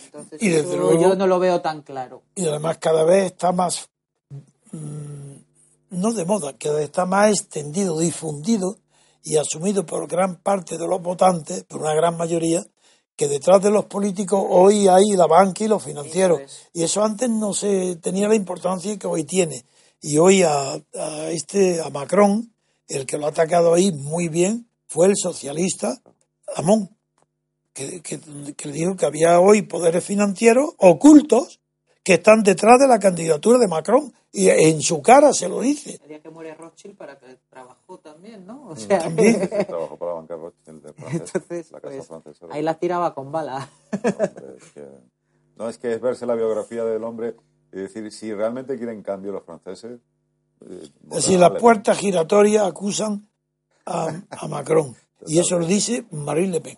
[0.06, 2.24] Entonces, Y desde luego- yo no lo veo tan claro.
[2.36, 3.88] y además cada vez está más,
[4.72, 5.36] mm,
[5.90, 8.78] no de moda, vez está más extendido, difundido
[9.24, 12.66] y asumido por gran parte de los votantes, por una gran mayoría,
[13.16, 16.40] que detrás de los políticos hoy hay la banca y los financieros.
[16.40, 16.70] Eso es.
[16.74, 19.66] Y eso antes no se tenía la importancia que hoy tiene.
[20.02, 22.54] Y hoy a, a este, a Macron,
[22.88, 26.02] el que lo ha atacado ahí muy bien, fue el socialista
[26.56, 26.90] Amón,
[27.74, 28.20] que, que,
[28.56, 31.60] que dijo que había hoy poderes financieros ocultos
[32.04, 36.00] que están detrás de la candidatura de Macron y en su cara se lo dice.
[36.04, 38.68] El día que muere Rothschild para que trabajó también, ¿no?
[38.70, 39.50] O sea, También.
[39.68, 42.46] Trabajó para la banca Rothschild de Francia, Entonces, la casa pues, francesa.
[42.52, 43.70] ahí la tiraba con bala.
[43.92, 44.88] Hombre, es que-
[45.58, 47.36] no, es que es verse la biografía del hombre
[47.74, 50.00] y decir, si realmente quieren cambio los franceses...
[50.62, 51.62] eh, Es decir, las Pen.
[51.62, 53.28] puertas giratorias acusan
[53.86, 54.96] a, a Macron.
[55.28, 56.78] Y eso lo dice Marine Le Pen.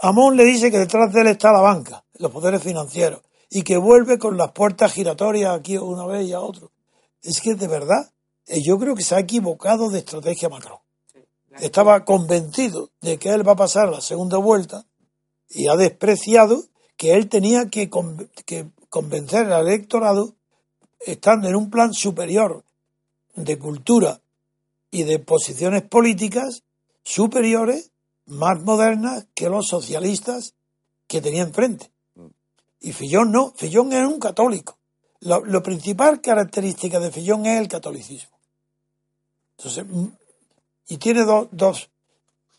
[0.00, 3.22] Amón le dice que detrás de él está la banca, los poderes financieros,
[3.54, 6.72] y que vuelve con las puertas giratorias aquí una vez y a otro.
[7.22, 8.10] Es que de verdad,
[8.48, 10.78] eh, yo creo que se ha equivocado de estrategia Macron.
[11.60, 14.84] Estaba convencido de que él va a pasar la segunda vuelta
[15.48, 16.64] y ha despreciado
[16.96, 20.34] que él tenía que, con- que convencer al electorado
[20.98, 22.64] estando en un plan superior
[23.36, 24.20] de cultura
[24.90, 26.64] y de posiciones políticas
[27.04, 27.92] superiores,
[28.26, 30.54] más modernas que los socialistas
[31.06, 31.92] que tenía enfrente.
[32.84, 34.78] Y Fillón no, Fillón es un católico.
[35.20, 38.36] Lo, lo principal característica de Fillón es el catolicismo.
[39.56, 40.06] Entonces, mm,
[40.88, 41.88] y tiene dos, dos.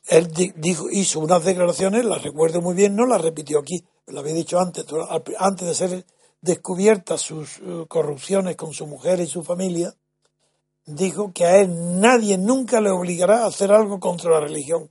[0.08, 4.20] Él di- dijo, hizo unas declaraciones, las recuerdo muy bien, no las repitió aquí, lo
[4.20, 4.86] había dicho antes,
[5.38, 6.06] antes de ser
[6.42, 9.94] descubiertas sus eh, corrupciones con su mujer y su familia,
[10.86, 14.90] dijo que a él nadie nunca le obligará a hacer algo contra la religión.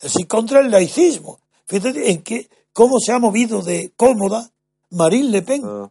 [0.00, 1.40] Es decir, contra el laicismo.
[1.66, 4.50] Fíjate en qué, cómo se ha movido de cómoda
[4.90, 5.62] Marine Le Pen.
[5.64, 5.90] Ah,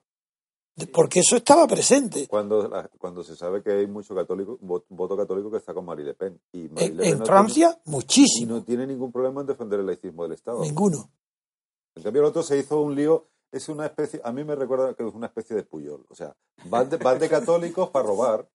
[0.94, 2.28] Porque eso estaba presente.
[2.28, 5.86] cuando, la- cuando se sabe que hay mucho católico, vo- voto católico que está con
[5.86, 6.40] Marie Le Pen.
[6.52, 8.54] Y Marie En, Le Pen en no Francia, tiene- y muchísimo.
[8.56, 10.62] no tiene ningún problema en defender el laicismo del Estado.
[10.62, 11.10] Ninguno.
[11.96, 13.26] En cambio, el otro se hizo un lío.
[13.52, 16.06] Es una especie, a mí me recuerda que es una especie de puyol.
[16.10, 18.46] O sea, van de, van de católicos para robar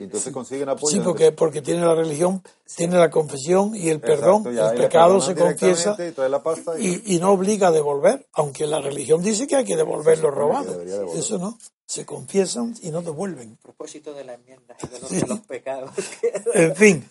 [0.00, 0.90] y entonces consiguen apoyo.
[0.96, 2.42] Sí, porque, porque tiene la religión,
[2.76, 4.38] tiene la confesión y el perdón.
[4.46, 7.68] Exacto, ya, el pecado se confiesa y trae la pasta y- y, y no obliga
[7.68, 10.78] a devolver, aunque la religión dice que hay que devolver lo robado.
[10.84, 11.16] devolver.
[11.18, 11.58] Eso no.
[11.86, 13.56] Se confiesan y no devuelven.
[13.60, 15.90] A propósito de la enmienda y de los, de los pecados.
[16.54, 17.08] En fin,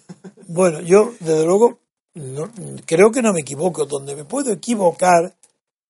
[0.47, 1.79] bueno, yo desde luego
[2.13, 2.49] no-
[2.85, 3.85] creo que no me equivoco.
[3.85, 5.33] Donde me puedo equivocar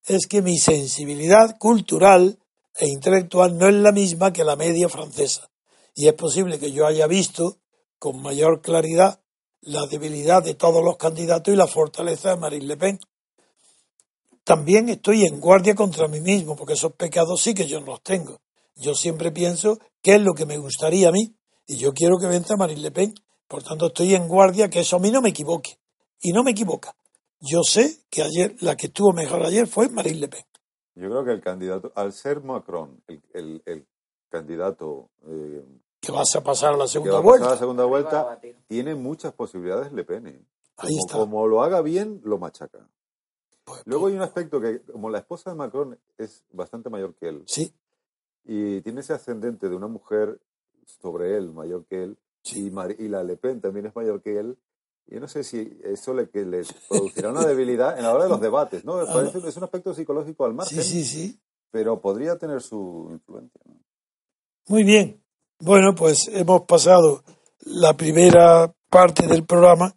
[0.06, 2.38] es que mi sensibilidad cultural
[2.80, 5.50] e intelectual no es la misma que la media francesa.
[6.00, 7.58] Y es posible que yo haya visto
[7.98, 9.20] con mayor claridad
[9.62, 13.00] la debilidad de todos los candidatos y la fortaleza de Marine Le Pen.
[14.44, 18.04] También estoy en guardia contra mí mismo, porque esos pecados sí que yo no los
[18.04, 18.40] tengo.
[18.76, 22.28] Yo siempre pienso qué es lo que me gustaría a mí, y yo quiero que
[22.28, 23.16] venza Marine Le Pen.
[23.48, 25.80] Por tanto, estoy en guardia que eso a mí no me equivoque.
[26.22, 26.96] Y no me equivoca.
[27.40, 30.46] Yo sé que ayer, la que estuvo mejor ayer fue Marine Le Pen.
[30.96, 33.88] Yo creo que el candidato, al ser Macron el, el- el
[34.30, 35.64] candidato eh,
[36.00, 37.50] Que vas a pasar a la que segunda va a pasar a vuelta.
[37.54, 40.28] la segunda vuelta, tiene muchas posibilidades Le Pen.
[40.28, 40.42] ¿eh?
[40.78, 41.18] Ahí Como, está.
[41.18, 42.88] como lo haga bien, lo machaca.
[43.64, 47.28] Pues, Luego hay un aspecto que, como la esposa de Macron es bastante mayor que
[47.30, 47.74] él, Sí,
[48.46, 50.40] y tiene ese ascendente de una mujer
[50.86, 52.18] sobre él, mayor que él,
[52.54, 54.58] y, Mar- y la Le Pen también es mayor que él.
[55.08, 58.30] Yo no sé si eso le, que le producirá una debilidad en la hora de
[58.30, 59.00] los debates, ¿no?
[59.00, 61.40] Ah, Parece- es un aspecto psicológico al margen, sí, sí, sí.
[61.72, 63.60] pero podría tener su influencia.
[63.66, 63.76] ¿no?
[64.68, 65.22] Muy bien.
[65.60, 67.24] Bueno, pues hemos pasado
[67.62, 69.96] la primera parte del programa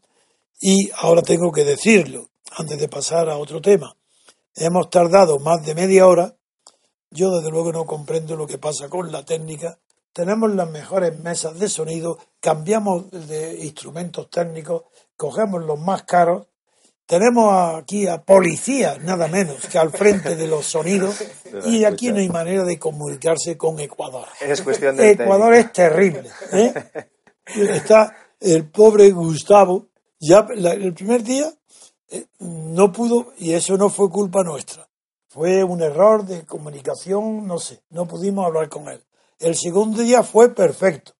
[0.59, 3.95] y ahora tengo que decirlo antes de pasar a otro tema.
[4.55, 6.35] Hemos tardado más de media hora.
[7.11, 9.79] Yo desde luego no comprendo lo que pasa con la técnica.
[10.15, 16.47] Tenemos las mejores mesas de sonido, cambiamos de instrumentos técnicos, cogemos los más caros.
[17.11, 21.21] Tenemos aquí a policías, nada menos, que al frente de los sonidos
[21.67, 24.29] y aquí no hay manera de comunicarse con Ecuador.
[24.41, 26.31] Es cuestión de Ecuador es terrible.
[26.53, 26.73] ¿eh?
[27.47, 29.89] Está el pobre Gustavo,
[30.21, 31.53] ya la- el primer día
[32.11, 34.89] eh, no pudo, y eso no fue culpa nuestra.
[35.27, 39.03] Fue un error de comunicación, no sé, no pudimos hablar con él.
[39.41, 41.15] El segundo día fue perfecto.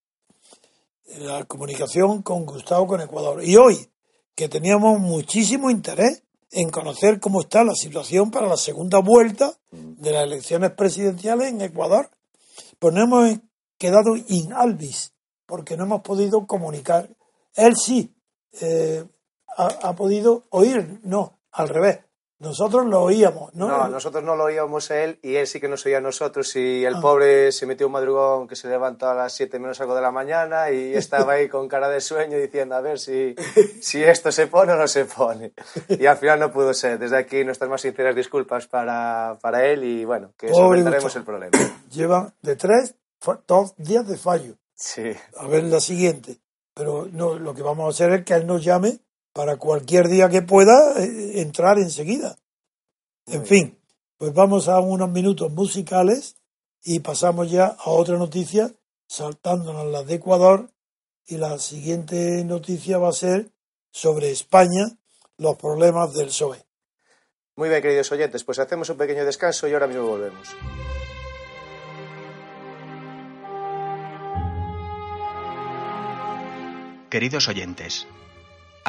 [1.19, 3.43] La comunicación con Gustavo, con Ecuador.
[3.43, 3.90] Y hoy,
[4.41, 10.13] que teníamos muchísimo interés en conocer cómo está la situación para la segunda vuelta de
[10.13, 12.11] las elecciones presidenciales en Ecuador,
[12.79, 13.39] pues no hemos
[13.77, 15.13] quedado in albis,
[15.45, 17.11] porque no hemos podido comunicar.
[17.55, 18.15] Él sí
[18.63, 19.05] eh,
[19.59, 21.99] ha, ha podido oír, no, al revés.
[22.41, 23.69] Nosotros lo oíamos, ¿no?
[23.69, 26.57] No, nosotros no lo oíamos a él y él sí que nos oía a nosotros
[26.57, 27.01] y el Ah.
[27.03, 30.11] pobre se metió un madrugón que se levantó a las 7 menos algo de la
[30.11, 33.35] mañana y estaba ahí con cara de sueño diciendo a ver si,
[33.83, 35.53] si esto se pone o no se pone.
[35.91, 36.99] Y al final no pudo ser.
[36.99, 41.59] Desde aquí nuestras más sinceras disculpas para, para él y bueno, que solventaremos el problema.
[41.91, 42.95] Lleva de tres,
[43.47, 44.55] dos días de fallo.
[44.75, 45.13] Sí.
[45.37, 46.39] A ver la siguiente.
[46.73, 49.01] Pero no, lo que vamos a hacer es que él nos llame
[49.41, 52.37] para cualquier día que pueda eh, entrar enseguida.
[53.27, 53.79] En fin,
[54.19, 56.37] pues vamos a unos minutos musicales
[56.85, 58.71] y pasamos ya a otra noticia,
[59.07, 60.69] saltándonos las de Ecuador.
[61.27, 63.51] Y la siguiente noticia va a ser
[63.91, 64.99] sobre España,
[65.39, 66.63] los problemas del PSOE.
[67.57, 70.49] Muy bien, queridos oyentes, pues hacemos un pequeño descanso y ahora mismo volvemos.
[77.09, 78.07] Queridos oyentes,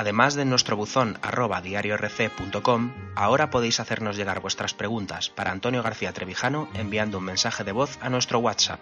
[0.01, 6.11] además de nuestro buzón arroba diariorc.com, ahora podéis hacernos llegar vuestras preguntas para Antonio García
[6.11, 8.81] Trevijano enviando un mensaje de voz a nuestro WhatsApp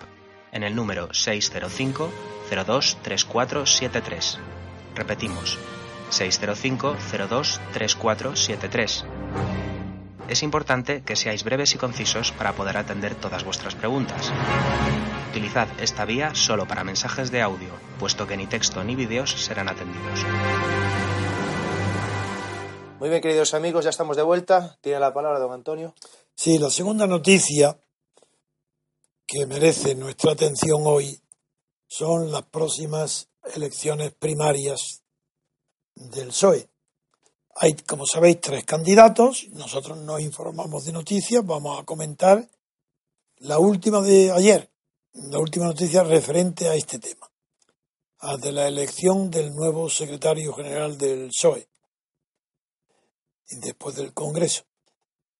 [0.53, 2.09] en el número 605
[2.65, 4.39] 02 3473.
[4.95, 5.59] Repetimos,
[6.09, 6.95] 605
[7.27, 9.05] 02 3473.
[10.29, 14.31] Es importante que seáis breves y concisos para poder atender todas vuestras preguntas.
[15.29, 17.69] Utilizad esta vía solo para mensajes de audio,
[17.99, 20.25] puesto que ni texto ni vídeos serán atendidos.
[22.99, 24.77] Muy bien, queridos amigos, ya estamos de vuelta.
[24.81, 25.93] Tiene la palabra don Antonio.
[26.35, 27.79] Sí, la segunda noticia
[29.27, 31.21] que merece nuestra atención hoy
[31.87, 35.03] son las próximas elecciones primarias
[35.93, 36.67] del PSOE.
[37.55, 39.47] Hay, como sabéis, tres candidatos.
[39.51, 41.45] Nosotros nos informamos de noticias.
[41.45, 42.49] Vamos a comentar
[43.37, 44.69] la última de ayer,
[45.13, 47.29] la última noticia referente a este tema.
[48.21, 51.69] a la elección del nuevo secretario general del PSOE
[53.47, 54.63] y después del Congreso.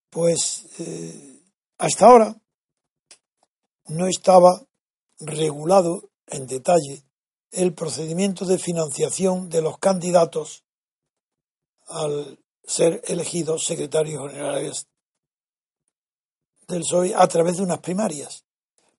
[0.10, 1.44] Pues eh,
[1.78, 2.36] hasta ahora
[3.88, 4.66] no estaba
[5.20, 7.04] regulado en detalle
[7.52, 10.64] el procedimiento de financiación de los candidatos
[11.88, 14.88] al ser elegidos secretarios generales
[16.68, 18.46] del PSOE a través de unas primarias,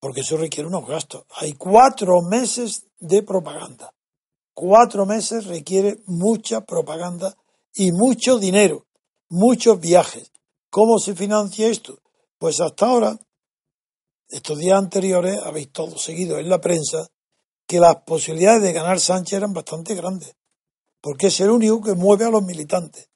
[0.01, 1.24] porque eso requiere unos gastos.
[1.36, 3.94] Hay cuatro meses de propaganda.
[4.55, 7.36] Cuatro meses requiere mucha propaganda
[7.74, 8.86] y mucho dinero,
[9.28, 10.32] muchos viajes.
[10.70, 12.01] ¿Cómo se financia esto?
[12.38, 13.18] Pues hasta ahora,
[14.28, 17.09] estos días anteriores, habéis todos seguido en la prensa
[17.66, 20.34] que las posibilidades de ganar Sánchez eran bastante grandes,
[21.01, 23.09] porque es el único que mueve a los militantes.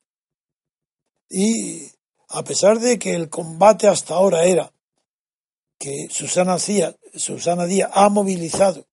[1.29, 1.89] Y
[2.29, 4.73] a pesar de que el combate hasta ahora era
[5.79, 8.87] que Susana Díaz, Susana Díaz ha movilizado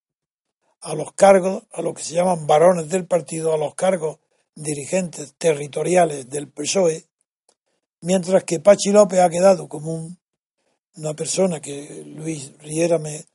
[0.81, 4.19] a los cargos, a lo que se llaman varones del partido, a los cargos
[4.55, 7.05] dirigentes territoriales del PSOE,
[8.01, 10.15] mientras que Pachi López ha quedado como
[10.95, 13.25] una persona que Luis Riera me,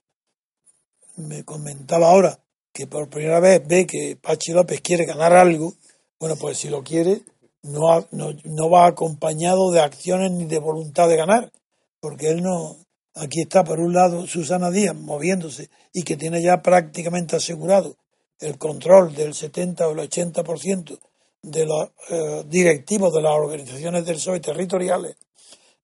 [1.16, 2.40] me comentaba ahora,
[2.72, 5.74] que por primera vez ve que Pachi López quiere ganar algo,
[6.18, 7.22] bueno, pues si lo quiere,
[7.62, 11.52] no, no va acompañado de acciones ni de voluntad de ganar,
[12.00, 12.76] porque él no,
[13.18, 17.96] Aquí está, por un lado, Susana Díaz moviéndose y que tiene ya prácticamente asegurado
[18.40, 20.98] el control del 70 o el 80%
[21.40, 25.16] de los eh, directivos de las organizaciones del PSOE territoriales.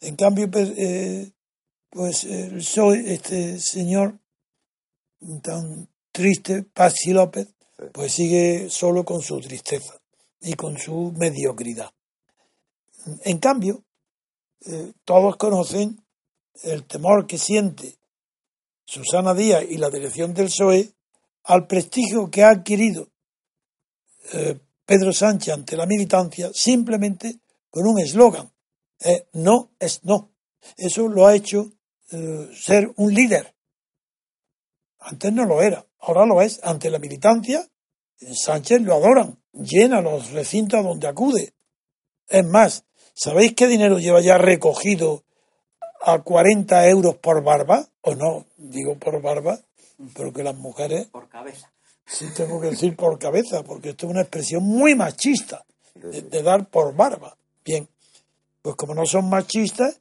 [0.03, 1.33] En cambio, pues, eh,
[1.89, 4.19] pues el PSOE, este señor
[5.43, 7.49] tan triste, Pachi López,
[7.95, 9.95] pues sigue solo con su tristeza
[10.39, 11.91] y con su mediocridad.
[13.25, 13.85] En cambio,
[14.67, 16.02] eh, todos conocen
[16.63, 17.97] el temor que siente
[18.85, 20.93] Susana Díaz y la dirección del PSOE
[21.45, 23.09] al prestigio que ha adquirido
[24.33, 27.41] eh, Pedro Sánchez ante la militancia simplemente
[27.71, 28.53] con un eslogan.
[29.33, 30.31] no es no.
[30.77, 31.73] Eso lo ha hecho
[32.11, 33.55] eh, ser un líder.
[34.99, 36.61] Antes no lo era, ahora lo es.
[36.63, 37.67] Ante la militancia,
[38.19, 41.55] Sánchez lo adoran, llena los recintos donde acude.
[42.29, 42.85] Es más,
[43.15, 45.25] ¿sabéis qué dinero lleva ya recogido
[46.05, 49.59] a 40 euros por barba, o no, digo por barba,
[50.15, 51.07] pero que las mujeres...
[51.07, 51.71] Por cabeza.
[52.05, 56.69] Sí, tengo que decir por cabeza, porque esto es una expresión muy machista, de, dar
[56.69, 57.37] por barba.
[57.65, 57.89] Bien,
[58.61, 60.01] pues como no son machistas,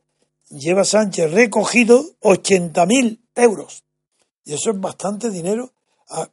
[0.50, 3.84] lleva Sánchez recogido 80.000 euros.
[4.44, 5.72] Y eso es bastante dinero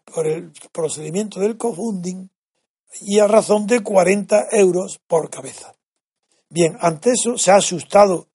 [0.06, 2.28] por el procedimiento del cofunding
[3.02, 5.74] y a razón de 40 euros por cabeza.
[6.48, 8.27] Bien, ante eso se ha asustado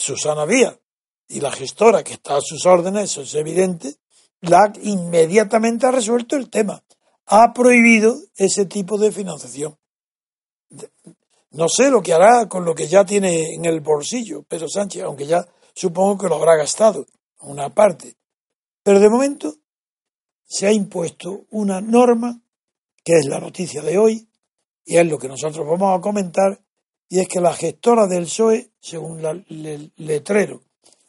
[0.00, 0.78] Susana Díaz
[1.28, 3.96] y la gestora que está a sus órdenes, eso es evidente,
[4.40, 6.82] la inmediatamente ha resuelto el tema.
[7.26, 9.78] Ha prohibido ese tipo de financiación.
[11.52, 15.02] No sé lo que hará con lo que ya tiene en el bolsillo Pedro Sánchez,
[15.02, 17.06] aunque ya supongo que lo habrá gastado,
[17.40, 18.16] una parte.
[18.82, 19.54] Pero de momento
[20.44, 22.40] se ha impuesto una norma,
[23.04, 24.28] que es la noticia de hoy,
[24.84, 26.60] y es lo que nosotros vamos a comentar,
[27.08, 30.62] y es que la gestora del PSOE, según el letrero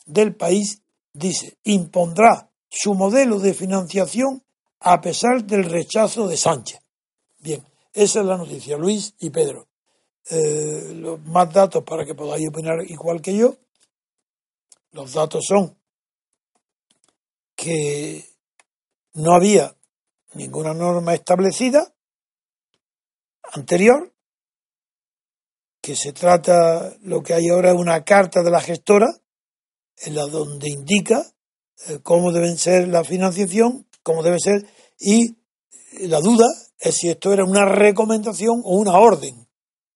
[0.06, 0.82] del país,
[1.14, 4.44] dice, impondrá su modelo de financiación
[4.80, 6.80] a pesar del rechazo de Sánchez.
[7.40, 7.64] Bien,
[7.94, 9.68] esa es la noticia, Luis y Pedro.
[10.30, 13.56] Eh, los más datos para que podáis opinar igual que yo.
[14.92, 15.78] Los datos son
[17.56, 18.26] que
[19.14, 19.76] no había
[20.34, 21.94] ninguna norma establecida
[23.54, 24.12] anterior
[25.82, 29.08] que se trata, lo que hay ahora es una carta de la gestora,
[29.98, 31.26] en la donde indica
[31.88, 34.68] eh, cómo deben ser la financiación, cómo debe ser,
[35.00, 35.38] y
[36.08, 36.46] la duda
[36.80, 39.48] es si esto era una recomendación o una orden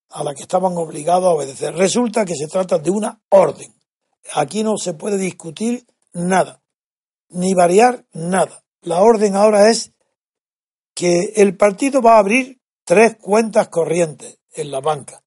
[0.10, 1.76] a la que estaban obligados a obedecer.
[1.76, 3.74] Resulta que se trata de una orden.
[4.34, 6.64] Aquí no se puede discutir nada,
[7.30, 8.64] ni variar nada.
[8.82, 9.92] La orden ahora es
[10.96, 15.25] que el partido va a abrir tres cuentas corrientes en la banca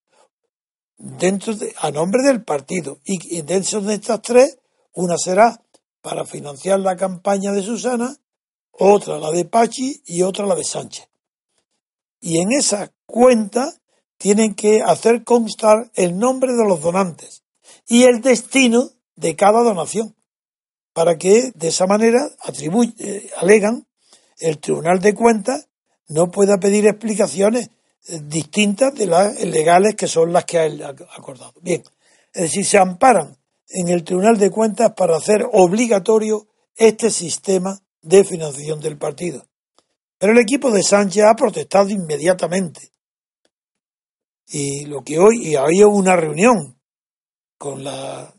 [0.98, 2.98] dentro de, a nombre del partido.
[3.04, 4.58] Y, dentro de estas tres,
[4.92, 5.62] una será
[6.02, 8.16] para financiar la campaña de Susana,
[8.72, 11.08] otra la de Pachi y otra la de Sánchez.
[12.20, 13.72] Y en esa cuenta
[14.16, 17.44] tienen que hacer constar el nombre de los donantes
[17.86, 20.16] y el destino de cada donación,
[20.92, 22.28] para que de esa manera
[22.98, 23.86] eh, alegan
[24.38, 25.68] el Tribunal de Cuentas
[26.08, 27.70] no pueda pedir explicaciones
[28.06, 31.54] distintas de las legales que son las que ha acordado.
[31.60, 31.82] Bien,
[32.32, 33.36] es decir, se amparan
[33.68, 39.46] en el Tribunal de Cuentas para hacer obligatorio este sistema de financiación del partido.
[40.18, 42.92] Pero el equipo de Sánchez ha protestado inmediatamente.
[44.46, 46.80] Y lo que hoy, y había una reunión
[47.58, 48.34] con la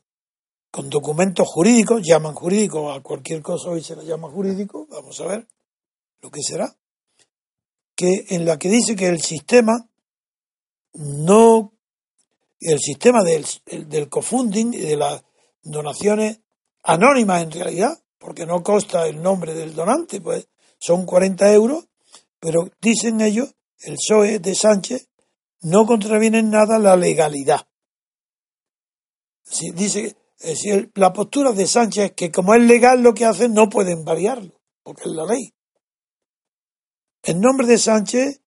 [0.72, 5.26] con documentos jurídicos, llaman jurídico a cualquier cosa, hoy se la llama jurídico, vamos a
[5.26, 5.48] ver
[6.22, 6.76] lo que será,
[8.00, 9.90] que en la que dice que el sistema
[10.94, 11.74] no,
[12.62, 13.46] el sistema del,
[13.90, 15.22] del cofunding y de las
[15.64, 16.40] donaciones
[16.82, 20.48] anónimas en realidad, porque no consta el nombre del donante, pues
[20.80, 21.90] son 40 euros,
[22.40, 25.10] pero dicen ellos, el PSOE de Sánchez,
[25.64, 27.68] no contraviene en nada la legalidad.
[29.74, 33.68] Dice, si la postura de Sánchez es que como es legal lo que hacen, no
[33.68, 35.54] pueden variarlo, porque es la ley.
[37.24, 38.42] En nombre de Sánchez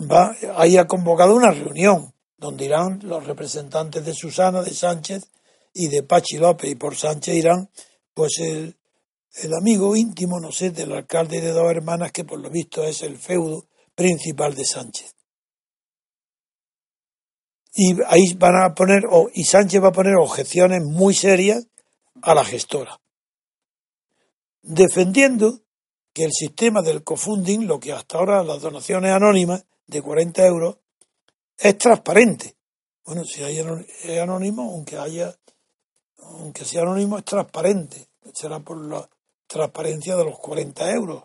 [0.00, 5.30] va, haya convocado una reunión donde irán los representantes de Susana, de Sánchez
[5.74, 7.70] y de Pachi López, y por Sánchez irán
[8.14, 8.76] pues el,
[9.42, 13.02] el amigo íntimo, no sé, del alcalde de dos hermanas, que por lo visto es
[13.02, 15.14] el feudo principal de Sánchez.
[17.74, 19.02] Y ahí van a poner,
[19.34, 21.66] y Sánchez va a poner objeciones muy serias
[22.22, 23.00] a la gestora,
[24.62, 25.60] defendiendo
[26.12, 30.76] que el sistema del cofunding, lo que hasta ahora las donaciones anónimas de 40 euros,
[31.56, 32.56] es transparente.
[33.04, 33.58] Bueno, si hay
[34.18, 35.36] anónimo, aunque haya,
[36.18, 38.08] aunque sea anónimo, es transparente.
[38.32, 39.08] Será por la
[39.46, 41.24] transparencia de los 40 euros,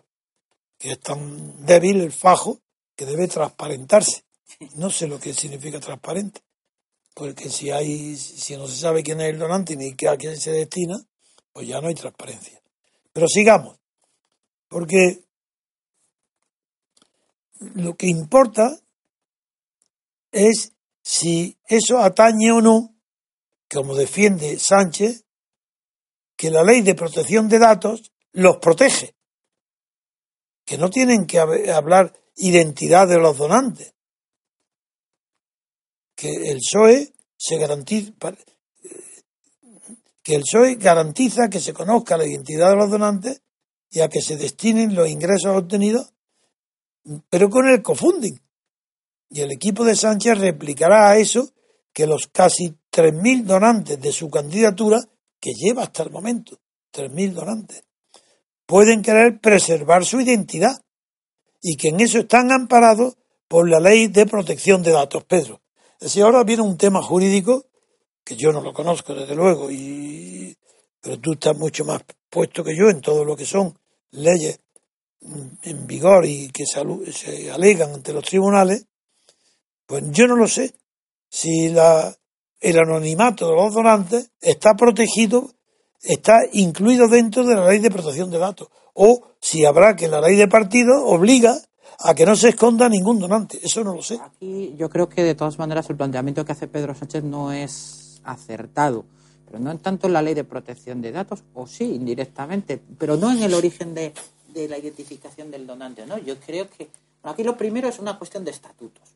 [0.78, 2.60] que es tan débil el fajo
[2.94, 4.24] que debe transparentarse.
[4.74, 6.40] No sé lo que significa transparente,
[7.14, 10.50] porque si hay, si no se sabe quién es el donante ni a quién se
[10.50, 10.96] destina,
[11.52, 12.60] pues ya no hay transparencia.
[13.12, 13.78] Pero sigamos,
[14.68, 15.24] porque
[17.74, 18.78] lo que importa
[20.32, 22.94] es si eso atañe o no,
[23.70, 25.24] como defiende Sánchez,
[26.36, 29.14] que la ley de protección de datos los protege,
[30.64, 33.94] que no tienen que hablar identidad de los donantes,
[36.14, 38.12] que el PSOE se garantiza
[40.22, 43.42] que el PSOE garantiza que se conozca la identidad de los donantes
[43.90, 46.12] y a que se destinen los ingresos obtenidos,
[47.30, 48.38] pero con el cofunding.
[49.30, 51.50] Y el equipo de Sánchez replicará a eso
[51.92, 55.00] que los casi 3.000 donantes de su candidatura,
[55.40, 56.58] que lleva hasta el momento,
[56.92, 57.84] 3.000 donantes,
[58.66, 60.82] pueden querer preservar su identidad
[61.62, 63.16] y que en eso están amparados
[63.48, 65.60] por la ley de protección de datos, Pedro.
[66.00, 67.66] Si ahora viene un tema jurídico
[68.24, 70.56] que yo no lo conozco desde luego, y,
[71.00, 72.02] pero tú estás mucho más
[72.36, 73.78] puesto que yo en todo lo que son
[74.10, 74.60] leyes
[75.62, 78.84] en vigor y que se, alegan ante los tribunales,
[79.86, 80.74] pues yo no lo sé
[81.30, 82.14] si la,
[82.60, 85.50] el anonimato de los donantes está protegido
[86.02, 88.68] está incluido dentro de la ley de protección de datos.
[88.92, 91.56] O si habrá que la ley de partido obliga
[92.00, 93.58] a que no se esconda ningún donante.
[93.62, 94.18] Eso no lo sé.
[94.22, 98.20] Aquí yo creo que de todas maneras el planteamiento que hace Pedro Sánchez no es
[98.24, 99.06] acertado.
[99.46, 103.16] Pero no en tanto en la ley de protección de datos, o sí, indirectamente, pero
[103.16, 104.12] no en el origen de,
[104.52, 106.04] de la identificación del donante.
[106.06, 106.18] ¿no?
[106.18, 106.88] Yo creo que
[107.22, 109.08] aquí lo primero es una cuestión de estatutos.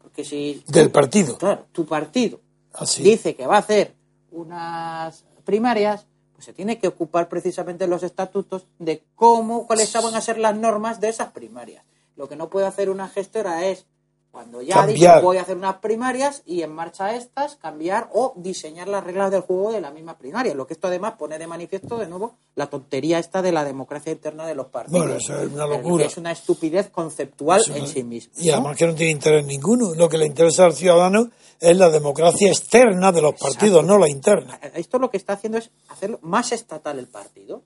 [0.00, 0.62] Porque si.
[0.66, 1.38] Del partido.
[1.38, 2.40] Claro, tu partido
[2.72, 3.02] Así.
[3.02, 3.94] dice que va a hacer
[4.30, 6.06] unas primarias,
[6.38, 11.00] se tiene que ocupar precisamente los estatutos de cómo, cuáles van a ser las normas
[11.00, 11.84] de esas primarias.
[12.16, 13.86] Lo que no puede hacer una gestora es,
[14.32, 18.88] cuando ya dicho voy a hacer unas primarias y en marcha estas, cambiar o diseñar
[18.88, 20.54] las reglas del juego de la misma primaria.
[20.54, 24.10] Lo que esto además pone de manifiesto de nuevo la tontería esta de la democracia
[24.10, 25.02] interna de los partidos.
[25.02, 26.06] Bueno, eso es una locura.
[26.06, 28.32] Es una estupidez conceptual en sí misma.
[28.38, 29.94] Y además que no tiene interés ninguno.
[29.94, 31.30] Lo que le interesa al ciudadano
[31.60, 34.58] es la democracia externa de los partidos, no la interna.
[34.74, 37.64] Esto lo que está haciendo es hacerlo más estatal el partido,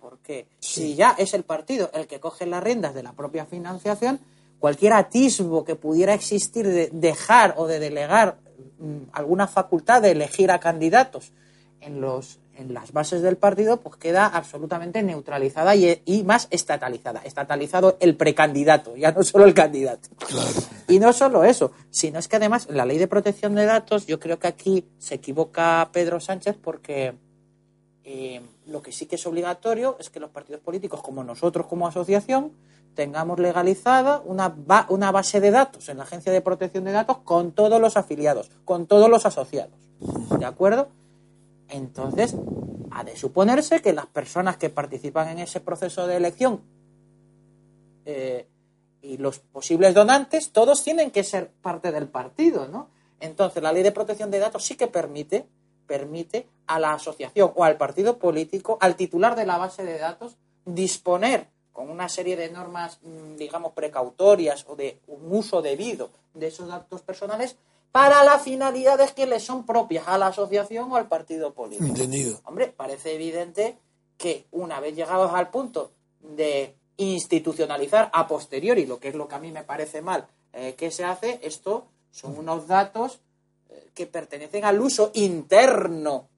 [0.00, 4.20] porque si ya es el partido el que coge las riendas de la propia financiación,
[4.66, 8.38] cualquier atisbo que pudiera existir de dejar o de delegar
[8.80, 11.30] mm, alguna facultad de elegir a candidatos
[11.80, 17.20] en los en las bases del partido, pues queda absolutamente neutralizada y, más estatalizada.
[17.20, 20.08] Estatalizado el precandidato, ya no solo el candidato.
[20.88, 24.18] Y no solo eso, sino es que además la ley de protección de datos, yo
[24.18, 27.14] creo que aquí se equivoca Pedro Sánchez porque
[28.08, 31.88] eh, lo que sí que es obligatorio es que los partidos políticos, como nosotros como
[31.88, 32.52] asociación,
[32.94, 34.54] tengamos legalizada una,
[34.90, 38.48] una base de datos en la Agencia de Protección de Datos con todos los afiliados,
[38.64, 39.74] con todos los asociados.
[40.38, 40.86] ¿De acuerdo?
[41.68, 42.36] Entonces,
[42.92, 46.60] ha de suponerse que las personas que participan en ese proceso de elección
[48.04, 48.46] eh,
[49.02, 52.88] y los posibles donantes, todos tienen que ser parte del partido, ¿no?
[53.18, 55.48] Entonces, la ley de protección de datos sí que permite,
[55.86, 60.36] permite a la asociación o al partido político, al titular de la base de datos,
[60.64, 66.48] disponer con una serie de normas, mm, digamos, precautorias o de un uso debido de
[66.48, 67.56] esos datos personales
[67.92, 71.86] para las finalidades que le son propias a la asociación o al partido político.
[71.86, 72.40] Entendido.
[72.44, 73.78] Hombre, parece evidente
[74.18, 79.34] que una vez llegados al punto de institucionalizar a posteriori, lo que es lo que
[79.34, 83.20] a mí me parece mal eh, que se hace, esto son unos datos
[83.94, 86.28] que pertenecen al uso interno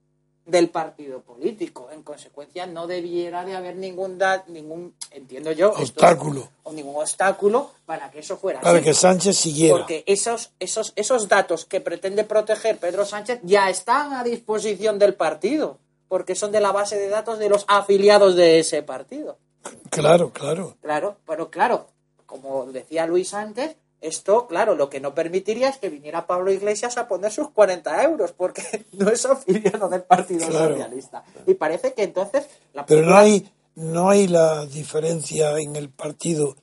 [0.46, 1.90] del partido político.
[1.92, 6.48] En consecuencia, no debiera de haber ningún, da- ningún entiendo yo, esto- Obstáculo.
[6.62, 8.84] o ningún obstáculo para que eso fuera Para así.
[8.84, 9.76] que Sánchez siguiera.
[9.76, 15.14] Porque esos, esos, esos datos que pretende proteger Pedro Sánchez ya están a disposición del
[15.14, 15.76] partido,
[16.08, 19.36] porque son de la base de datos de los afiliados de ese partido.
[19.90, 20.76] Claro, claro.
[20.80, 21.88] Claro, pero claro,
[22.24, 26.96] como decía Luis antes, esto, claro, lo que no permitiría es que viniera Pablo Iglesias
[26.98, 30.74] a poner sus 40 euros, porque no es afiliado del Partido Claro.
[30.74, 31.24] Socialista.
[31.46, 36.56] Y parece que entonces la Pero no hay, no hay la diferencia en el partido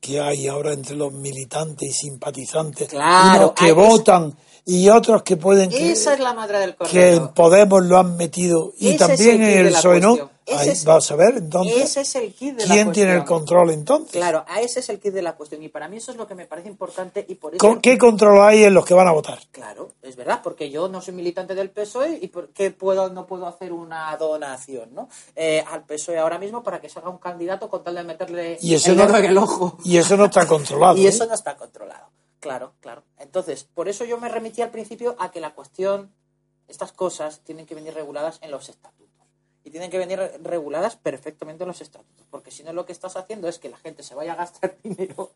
[0.00, 2.88] que hay ahora entre los militantes y simpatizantes.
[2.88, 6.76] Claro, Unos que hay- votan y otros que pueden que, Esa es la madre del
[6.90, 7.28] que en.
[7.28, 10.30] Podemos lo han metido y Ese también en el PSOE no.
[10.48, 13.24] Ahí es- vas a ver entonces Ese es el kit de la quién tiene el
[13.24, 14.12] control entonces.
[14.12, 15.62] Claro, a ese es el kit de la cuestión.
[15.62, 17.58] Y para mí eso es lo que me parece importante y por eso...
[17.64, 19.38] ¿Con ¿Qué control hay en los que van a votar?
[19.52, 23.26] Claro, es verdad, porque yo no soy militante del PSOE y por qué puedo, no
[23.26, 25.08] puedo hacer una donación ¿no?
[25.36, 28.74] Eh, al PSOE ahora mismo para que salga un candidato con tal de meterle Y
[28.74, 29.78] eso el no- en el ojo.
[29.84, 30.96] Y eso no está controlado.
[30.98, 31.08] Y ¿eh?
[31.10, 32.06] eso no está controlado.
[32.40, 33.04] Claro, claro.
[33.18, 36.10] Entonces, por eso yo me remití al principio a que la cuestión,
[36.66, 39.01] estas cosas tienen que venir reguladas en los estatutos.
[39.64, 42.26] Y tienen que venir reguladas perfectamente en los estatutos.
[42.30, 44.76] Porque si no, lo que estás haciendo es que la gente se vaya a gastar
[44.82, 45.30] dinero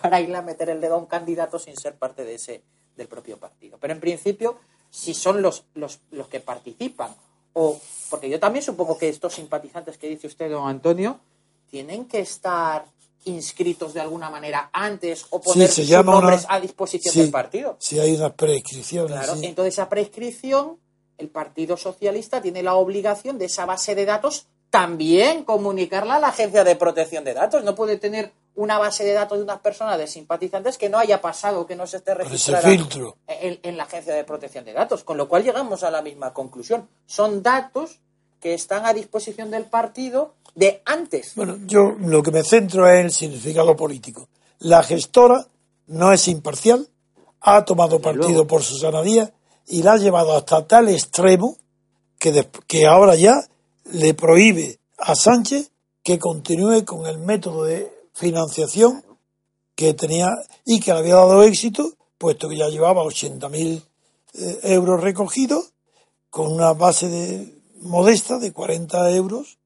[0.00, 2.62] para ir a meter el dedo a un candidato sin ser parte de ese,
[2.96, 3.76] del propio partido.
[3.80, 4.56] Pero en principio,
[4.90, 7.14] si son los, los, los que participan,
[7.52, 7.78] o
[8.10, 11.18] porque yo también supongo que estos simpatizantes que dice usted, don Antonio,
[11.70, 12.84] tienen que estar
[13.24, 17.30] inscritos de alguna manera antes o poner se sus una- nombres a disposición Sí, del
[17.30, 17.76] partido.
[17.80, 19.12] sí, hay unas prescripciones.
[19.12, 19.46] Claro, sí.
[19.46, 20.78] entonces esa prescripción,
[21.18, 26.28] el Partido Socialista tiene la obligación de esa base de datos también comunicarla a la
[26.30, 27.62] Agencia de Protección de Datos.
[27.62, 31.20] No puede tener una base de datos de unas personas de simpatizantes que no haya
[31.20, 33.16] pasado, que no se esté registrada filtro.
[33.28, 35.04] en, en la Agencia de Protección de Datos.
[35.04, 36.88] Con lo cual llegamos a la misma conclusión.
[37.06, 38.00] Son datos
[38.40, 41.36] que están a disposición del partido de antes.
[41.36, 44.28] Bueno, yo lo que me centro es en el significado político.
[44.58, 45.46] La gestora
[45.86, 46.88] no es imparcial,
[47.42, 49.32] ha tomado partido por Susana Díaz
[49.66, 51.56] y la ha llevado hasta tal extremo
[52.18, 53.34] que, que ahora ya
[53.84, 55.70] le prohíbe a Sánchez
[56.02, 59.04] que continúe con el método de financiación
[59.74, 60.30] que tenía
[60.64, 63.82] y que le había dado éxito, puesto que ya llevaba 80.000
[64.34, 65.72] eh, euros recogidos
[66.30, 67.54] con una base de,
[67.84, 69.58] modesta de 40 euros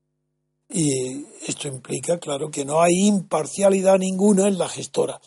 [0.68, 5.20] y esto implica, claro, que no hay imparcialidad ninguna en la gestora.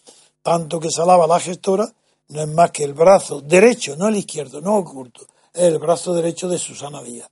[0.44, 1.94] Tanto que se alaba la gestora
[2.32, 6.14] no es más que el brazo derecho, no el izquierdo, no oculto, es el brazo
[6.14, 7.30] derecho de Susana Díaz.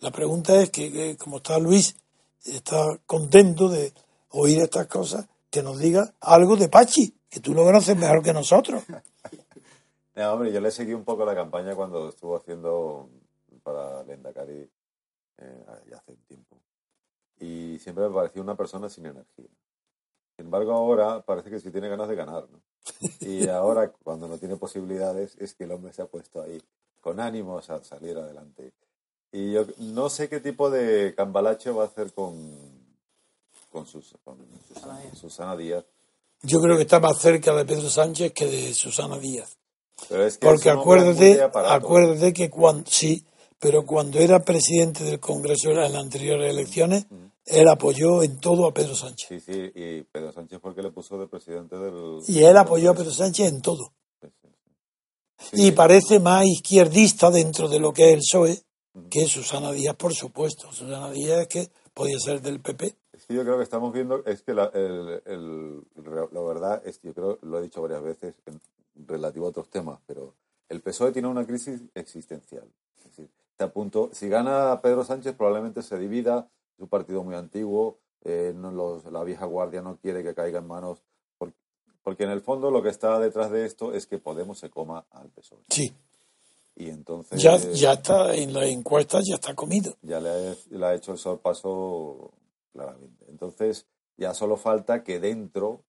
[0.00, 1.96] La pregunta es que, como está Luis,
[2.44, 3.92] está contento de
[4.30, 8.32] oír estas cosas, que nos diga algo de Pachi, que tú lo conoces mejor que
[8.32, 8.82] nosotros.
[10.16, 13.08] No, hombre, yo le seguí un poco la campaña cuando estuvo haciendo
[13.64, 14.70] para Lendakari
[15.38, 16.56] eh, ya hace tiempo.
[17.40, 19.48] Y siempre me pareció una persona sin energía.
[20.36, 22.60] Sin embargo, ahora parece que sí tiene ganas de ganar, ¿no?
[23.20, 26.60] Y ahora, cuando no tiene posibilidades, es que el hombre se ha puesto ahí
[27.00, 28.72] con ánimos a salir adelante.
[29.32, 32.56] Y yo no sé qué tipo de cambalacho va a hacer con,
[33.70, 35.84] con, sus, con Susana, Susana Díaz.
[36.42, 39.56] Yo creo que está más cerca de Pedro Sánchez que de Susana Díaz.
[40.08, 43.24] Pero es que Porque acuérdate, acuérdate que cuando, sí,
[43.58, 47.06] pero cuando era presidente del Congreso en las anteriores elecciones,
[47.46, 49.28] él apoyó en todo a Pedro Sánchez.
[49.28, 52.18] Sí, sí, y Pedro Sánchez fue el que le puso de presidente del...
[52.28, 53.92] Y él apoyó a Pedro Sánchez en todo.
[54.20, 54.48] Sí, sí,
[55.36, 55.56] sí.
[55.56, 58.62] Y Sí, parece más izquierdista dentro de lo que es el PSOE
[59.10, 60.72] que Susana Díaz, por supuesto.
[60.72, 62.94] Susana Díaz es que podía ser del PP.
[63.12, 65.82] Es que yo creo que estamos viendo, es que la, el, el-
[66.32, 68.60] la verdad es que yo creo, lo he dicho varias veces en
[69.06, 70.34] relativo a otros temas, pero
[70.68, 72.64] el PSOE tiene una crisis existencial.
[72.98, 77.22] Es decir, está a punto, si gana Pedro Sánchez probablemente se divida, es un partido
[77.24, 81.02] muy antiguo, eh, no los- la vieja guardia no quiere que caiga en manos,
[81.38, 81.52] por-
[82.02, 85.04] porque en el fondo lo que está detrás de esto es que Podemos se coma
[85.10, 85.62] al PSOE.
[85.68, 85.94] Sí,
[86.76, 89.94] Y entonces ya, ya está en las encuestas, ya está comido.
[90.02, 92.32] ya le ha, le ha hecho el sorpaso
[92.72, 93.24] claramente.
[93.28, 95.84] Entonces, ya solo falta que dentro,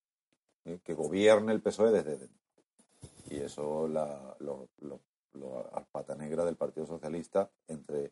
[0.65, 2.37] eh, que gobierne el PSOE desde dentro.
[3.31, 4.99] Y eso la, lo, lo,
[5.33, 8.11] lo- a pata negra del Partido Socialista, entre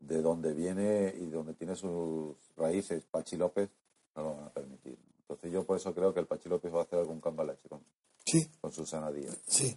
[0.00, 3.70] de donde viene y donde tiene sus raíces Pachi López,
[4.16, 4.98] no lo van a permitir.
[5.20, 7.80] Entonces yo por eso creo que el Pachi López va a hacer algún cambalache con,
[8.24, 9.36] Sí, con Susana Díaz.
[9.46, 9.76] sí.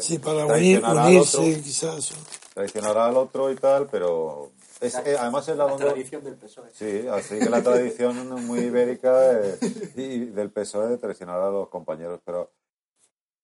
[0.00, 2.12] Sí, para unir, traicionará al unirse otro, quizás.
[2.52, 6.34] traicionará al otro y tal, pero es, eh, además es la, La donde- tradición del
[6.34, 6.70] PSOE.
[6.74, 9.58] Sí, así que la tradición muy ibérica eh,
[9.96, 12.50] y del PSOE de traicionar a los compañeros, pero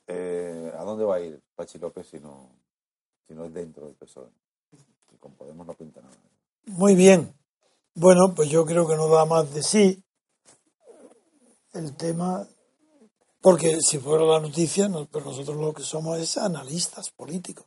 [0.09, 2.51] eh, ¿a dónde va a ir Pachi López si no,
[3.27, 4.29] si no es dentro del PSOE?
[5.33, 6.17] Podemos no nada.
[6.67, 7.35] Muy bien.
[7.95, 10.03] Bueno, pues yo creo que no da más de sí
[11.73, 12.47] el tema,
[13.41, 17.67] porque si fuera la noticia, no- pero nosotros lo que somos es analistas políticos.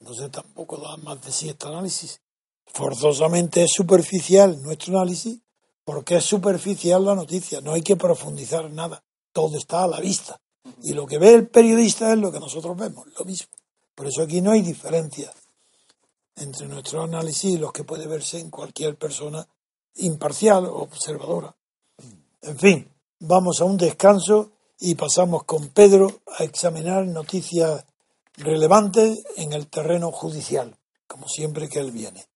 [0.00, 2.20] Entonces tampoco da más de sí este análisis.
[2.66, 5.40] Forzosamente es superficial nuestro análisis,
[5.84, 7.60] porque es superficial la noticia.
[7.60, 9.02] No hay que profundizar nada.
[9.32, 10.40] Todo está a la vista.
[10.82, 13.56] Y lo que ve el periodista es lo que nosotros vemos, lo mismo.
[13.94, 15.32] Por eso aquí no hay diferencia
[16.40, 19.46] entre nuestro análisis y los que puede verse en cualquier persona
[19.96, 21.54] imparcial o observadora.
[22.42, 22.88] En fin,
[23.20, 27.84] vamos a un descanso y pasamos con Pedro a examinar noticias
[28.36, 30.76] relevantes en el terreno judicial,
[31.06, 32.26] como siempre que él viene.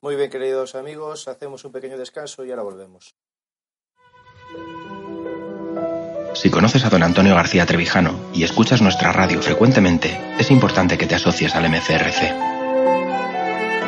[0.00, 3.14] Muy bien, queridos amigos, hacemos un pequeño descanso y ahora volvemos.
[6.34, 11.06] Si conoces a don Antonio García Trevijano y escuchas nuestra radio frecuentemente, es importante que
[11.06, 12.53] te asocies al MCRC.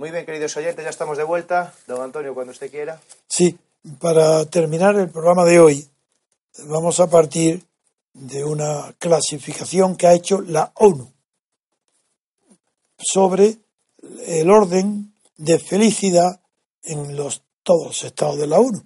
[0.00, 1.74] Muy bien, queridos oyentes, ya estamos de vuelta.
[1.86, 2.98] Don Antonio, cuando usted quiera.
[3.28, 3.58] Sí,
[3.98, 5.86] para terminar el programa de hoy,
[6.68, 7.66] vamos a partir
[8.14, 11.12] de una clasificación que ha hecho la ONU
[12.96, 13.58] sobre
[14.24, 16.40] el orden de felicidad
[16.82, 18.82] en los todos los estados de la ONU.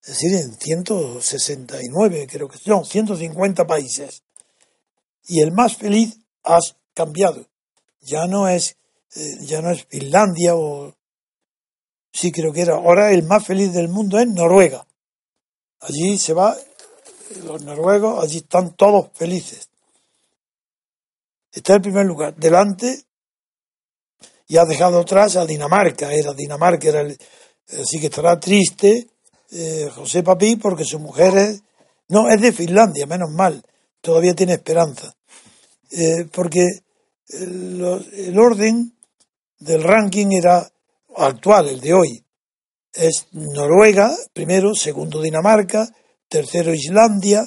[0.00, 4.22] Es decir, en 169, creo que son 150 países.
[5.26, 6.58] Y el más feliz ha
[6.94, 7.48] cambiado.
[8.02, 8.76] Ya no es
[9.14, 10.94] eh, ya no es Finlandia o
[12.12, 12.74] sí creo que era.
[12.74, 14.86] Ahora el más feliz del mundo es Noruega.
[15.80, 16.56] Allí se va,
[17.44, 19.68] los noruegos, allí están todos felices.
[21.50, 22.36] Está en primer lugar.
[22.36, 23.04] Delante
[24.46, 26.12] y ha dejado atrás a Dinamarca.
[26.12, 27.18] Era Dinamarca, era el,
[27.68, 29.08] así que estará triste
[29.50, 31.62] eh, José Papí porque su mujer es,
[32.08, 33.62] no, es de Finlandia, menos mal,
[34.00, 35.14] todavía tiene esperanza.
[35.90, 36.66] Eh, porque
[37.28, 37.82] el,
[38.12, 38.94] el orden
[39.62, 40.68] del ranking era
[41.16, 42.24] actual, el de hoy.
[42.92, 45.88] Es Noruega, primero, segundo Dinamarca,
[46.28, 47.42] tercero Islandia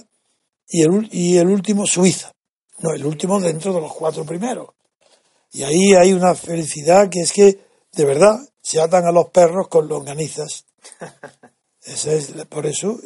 [0.67, 2.31] y el, y el último Suiza.
[2.79, 4.69] No, el último dentro de los cuatro primeros.
[5.51, 7.59] Y ahí hay una felicidad que es que,
[7.91, 10.65] de verdad, se atan a los perros con longanizas.
[11.81, 12.99] Esa es, por eso.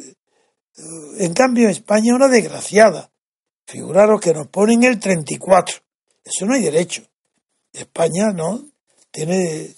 [1.18, 3.10] En cambio, España es una desgraciada.
[3.66, 5.76] Figuraros que nos ponen el 34.
[6.24, 7.02] Eso no hay derecho.
[7.72, 8.70] España no
[9.10, 9.74] tiene.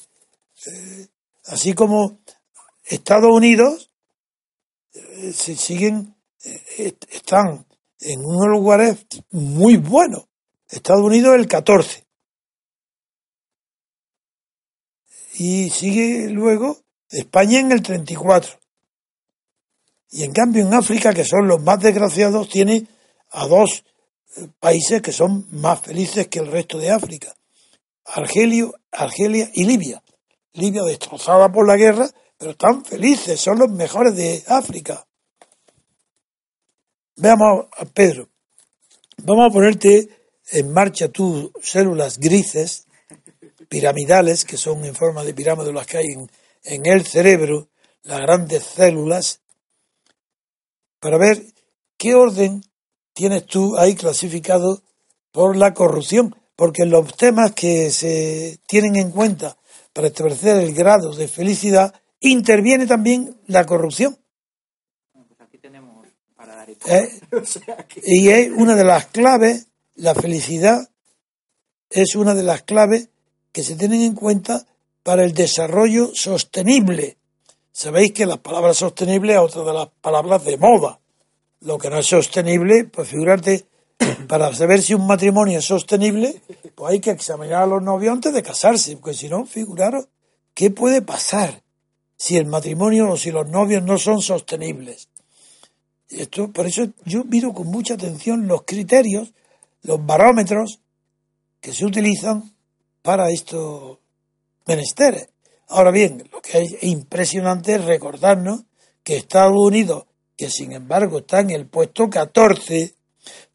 [0.66, 1.08] Eh,
[1.46, 2.20] así como
[2.84, 3.90] Estados Unidos
[4.92, 6.14] eh, se siguen.
[6.44, 7.66] Eh, están
[8.00, 10.26] en unos lugares muy buenos.
[10.68, 12.04] Estados Unidos el 14.
[15.34, 18.58] Y sigue luego España en el 34.
[20.10, 22.86] Y en cambio en África, que son los más desgraciados, tiene
[23.30, 23.84] a dos
[24.58, 27.34] países que son más felices que el resto de África.
[28.04, 30.02] Argelio, Argelia y Libia.
[30.52, 35.06] Libia destrozada por la guerra, pero están felices, son los mejores de África.
[37.16, 38.28] Veamos a Pedro.
[39.18, 40.08] Vamos a ponerte
[40.50, 42.86] en marcha tus células grises,
[43.68, 46.30] piramidales, que son en forma de pirámide las que hay en,
[46.64, 47.68] en el cerebro,
[48.02, 49.40] las grandes células,
[51.00, 51.42] para ver
[51.96, 52.62] qué orden
[53.12, 54.82] tienes tú ahí clasificado
[55.30, 59.56] por la corrupción, porque los temas que se tienen en cuenta
[59.92, 64.16] para establecer el grado de felicidad interviene también la corrupción.
[65.12, 66.06] Pues aquí tenemos
[66.36, 67.20] para dar ¿eh?
[67.32, 70.88] o sea que- Y es una de las claves, la felicidad
[71.90, 73.08] es una de las claves
[73.50, 74.64] que se tienen en cuenta
[75.02, 77.16] para el desarrollo sostenible.
[77.72, 81.00] Sabéis que la palabra sostenible es otra de las palabras de moda.
[81.58, 83.66] Lo que no es sostenible, pues figurarte,
[84.28, 86.40] para saber si un matrimonio es sostenible,
[86.74, 90.08] pues hay que examinar a los novios antes de casarse, porque si no, figuraros,
[90.54, 91.62] ¿qué puede pasar
[92.16, 95.08] si el matrimonio o si los novios no son sostenibles?
[96.08, 99.32] Esto, por eso yo miro con mucha atención los criterios,
[99.82, 100.80] los barómetros
[101.60, 102.54] que se utilizan
[103.02, 103.98] para estos
[104.66, 105.28] menesteres.
[105.68, 108.64] Ahora bien, lo que es impresionante es recordarnos
[109.02, 110.04] que Estados Unidos,
[110.36, 112.94] que sin embargo está en el puesto 14,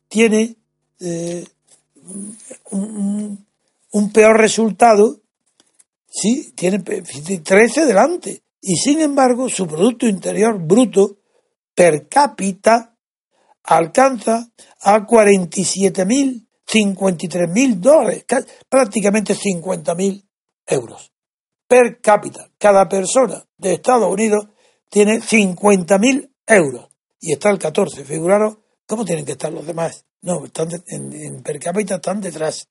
[0.07, 0.55] tiene
[0.99, 1.45] eh,
[2.71, 3.45] un,
[4.13, 5.19] peor resultado,
[6.07, 11.17] sí, tiene 13 delante, y sin embargo su Producto Interior Bruto
[11.73, 12.95] per cápita
[13.63, 14.49] alcanza
[14.81, 18.25] a 47.000, 53.000 dólares,
[18.69, 20.23] prácticamente 50.000
[20.67, 21.11] euros
[21.67, 22.49] per cápita.
[22.57, 24.47] Cada persona de Estados Unidos
[24.89, 26.87] tiene 50.000 euros
[27.19, 28.05] y está el 14.
[28.05, 28.57] Figuraros
[28.87, 30.05] cómo tienen que estar los demás.
[30.21, 32.67] No, están en, per cápita están detrás.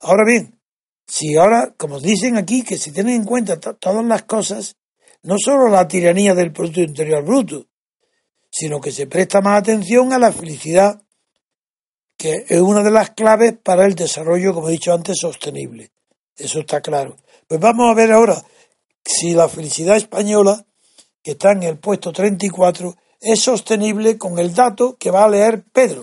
[0.00, 0.60] Ahora bien,
[1.06, 4.76] si ahora, como dicen aquí, que se tienen en cuenta todas las cosas,
[5.22, 7.66] no solo la tiranía del Producto Interior Bruto,
[8.50, 11.02] sino que se presta más atención a la felicidad,
[12.16, 15.90] que es una de las claves para el desarrollo, como he dicho antes, sostenible.
[16.36, 17.16] Eso está claro.
[17.46, 18.42] Pues vamos a ver ahora
[19.04, 20.64] si la felicidad española,
[21.22, 25.62] que está en el puesto 34, es sostenible con el dato que va a leer
[25.72, 26.02] Pedro.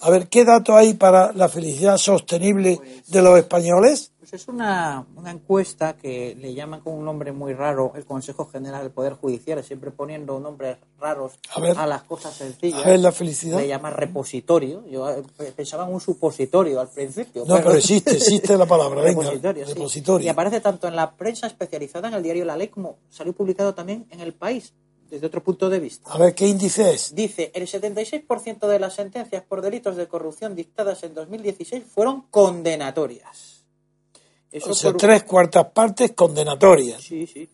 [0.00, 4.12] A ver, ¿qué dato hay para la felicidad sostenible de los españoles?
[4.18, 8.46] Pues es una, una, encuesta que le llaman con un nombre muy raro el Consejo
[8.46, 12.84] General del Poder Judicial, siempre poniendo nombres raros a, las cosas sencillas.
[12.84, 13.58] A ver, la felicidad.
[13.58, 14.84] Le llama repositorio.
[14.88, 15.22] Yo eh,
[15.54, 17.44] pensaba en un supositorio al principio.
[17.46, 19.02] No, pero, existe, existe la palabra.
[19.02, 20.26] repositorio, repositorio.
[20.26, 23.74] Y aparece tanto en la prensa especializada, en el diario La Ley, como salió publicado
[23.74, 24.72] también en El País
[25.10, 26.10] desde otro punto de vista.
[26.10, 27.14] A ver, ¿qué índice es?
[27.14, 33.64] Dice, el 76% de las sentencias por delitos de corrupción dictadas en 2016 fueron condenatorias.
[34.50, 37.02] Eso o sea, tres cuartas partes condenatorias.
[37.02, 37.48] Sí, sí.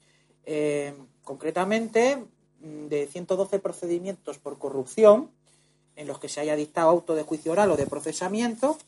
[0.45, 0.95] Eh,
[1.25, 2.17] concretamente,
[2.61, 5.31] mm, de 112 procedimientos por corrupción
[5.97, 8.79] en los que se haya dictado auto de juicio oral o de procesamiento,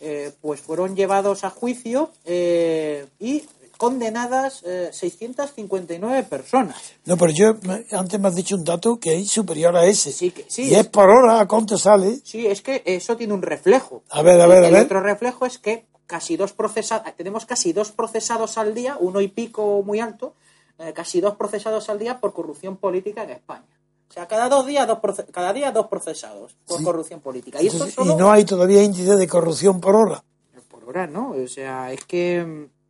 [0.00, 3.44] eh, pues fueron llevados a juicio eh, y
[3.76, 4.62] condenadas
[4.92, 6.76] 659 personas.
[7.04, 7.56] No, pero yo
[7.92, 10.12] antes me has dicho un dato que es superior a ese.
[10.12, 12.20] Sí, sí, y es, por hora, ¿a cuánto sale?
[12.24, 14.02] Sí, es que eso tiene un reflejo.
[14.10, 14.74] A ver, a ver, a ver.
[14.74, 19.20] El otro reflejo es que casi dos procesados, tenemos casi dos procesados al día, uno
[19.20, 20.34] y pico muy alto,
[20.78, 23.64] eh, casi dos procesados al día por corrupción política en España.
[24.10, 24.98] O sea, cada dos días, dos
[25.32, 27.62] cada día dos procesados por corrupción política.
[27.62, 27.70] Y,
[28.04, 30.22] no hay todavía índice de corrupción por hora.
[30.68, 31.30] Por hora, ¿no?
[31.30, 32.81] O sea, es que mm,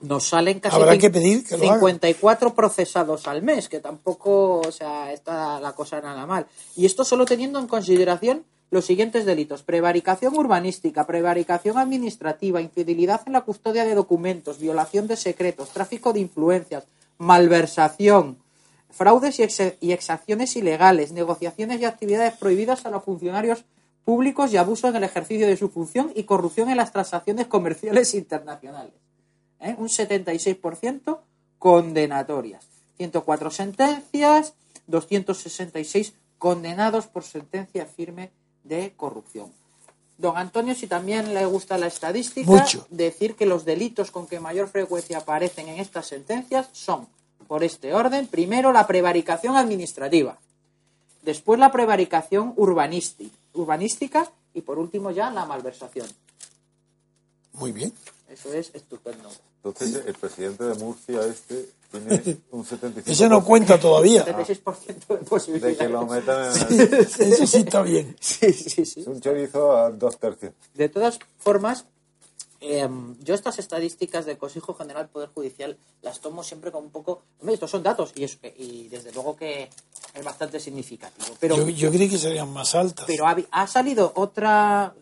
[0.00, 5.60] nos salen casi Habrá que pedir 54 procesados al mes, que tampoco, o sea, está
[5.60, 6.46] la cosa nada mal.
[6.76, 13.32] Y esto solo teniendo en consideración los siguientes delitos: prevaricación urbanística, prevaricación administrativa, infidelidad en
[13.32, 16.84] la custodia de documentos, violación de secretos, tráfico de influencias,
[17.18, 18.38] malversación,
[18.90, 19.40] fraudes
[19.80, 23.64] y, exacciones ilegales, negociaciones y actividades prohibidas a los funcionarios
[24.04, 28.14] públicos y abuso en el ejercicio de su función y corrupción en las transacciones comerciales
[28.14, 28.94] internacionales.
[29.60, 29.74] ¿Eh?
[29.78, 31.18] Un 76%
[31.58, 32.64] condenatorias.
[32.96, 34.54] 104 sentencias,
[34.86, 38.30] 266 condenados por sentencia firme
[38.64, 39.52] de corrupción.
[40.18, 44.68] Don Antonio, si también le gusta la estadística, decir que los delitos con que mayor
[44.68, 47.06] frecuencia aparecen en estas sentencias son,
[47.46, 50.38] por este orden, primero la prevaricación administrativa,
[51.22, 56.08] después la prevaricación urbanística y por último ya la malversación.
[57.52, 57.92] Muy bien.
[58.28, 59.30] Eso es estupendo.
[59.68, 63.02] Entonces, el presidente de Murcia este tiene un 75%.
[63.06, 64.24] Eso no cuenta todavía.
[64.24, 65.78] 76% de posibilidades.
[65.78, 66.92] De que lo metan en el...
[66.92, 68.16] Eso sí está bien.
[68.20, 69.00] Sí, sí, sí.
[69.00, 70.52] Es un chorizo a dos tercios.
[70.74, 71.86] De todas formas,
[72.60, 76.92] em, yo estas estadísticas del Consejo General del Poder Judicial las tomo siempre como un
[76.92, 77.22] poco...
[77.40, 78.24] Hombre, estos son datos y,
[78.58, 79.70] y desde luego que
[80.14, 81.36] es bastante significativo.
[81.40, 83.06] Pero, yo, yo creí que serían más altas.
[83.06, 84.94] Pero ha, ha salido otra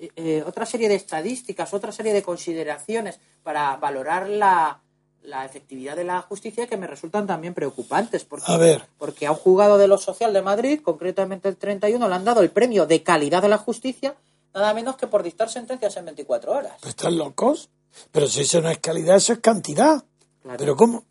[0.00, 4.80] eh, eh, otra serie de estadísticas, otra serie de consideraciones para valorar la,
[5.22, 8.24] la efectividad de la justicia que me resultan también preocupantes.
[8.24, 8.82] Porque, a ver.
[8.98, 12.40] porque a un juzgado de lo social de Madrid, concretamente el 31, le han dado
[12.40, 14.14] el premio de calidad de la justicia,
[14.54, 16.72] nada menos que por dictar sentencias en 24 horas.
[16.84, 17.68] ¿Están locos?
[18.10, 20.02] Pero si eso no es calidad, eso es cantidad.
[20.56, 21.04] Pero ¿cómo?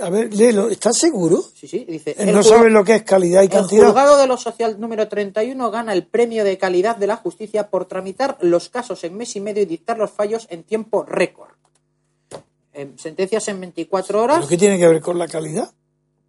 [0.00, 1.42] A ver, léelo, ¿estás seguro?
[1.54, 2.16] Sí, sí, dice.
[2.26, 3.82] no sabes lo que es calidad y cantidad.
[3.82, 7.68] El juzgado de lo social número 31 gana el premio de calidad de la justicia
[7.68, 11.50] por tramitar los casos en mes y medio y dictar los fallos en tiempo récord.
[12.96, 14.36] sentencias en 24 horas.
[14.38, 15.72] ¿Pero qué tiene que ver con la calidad?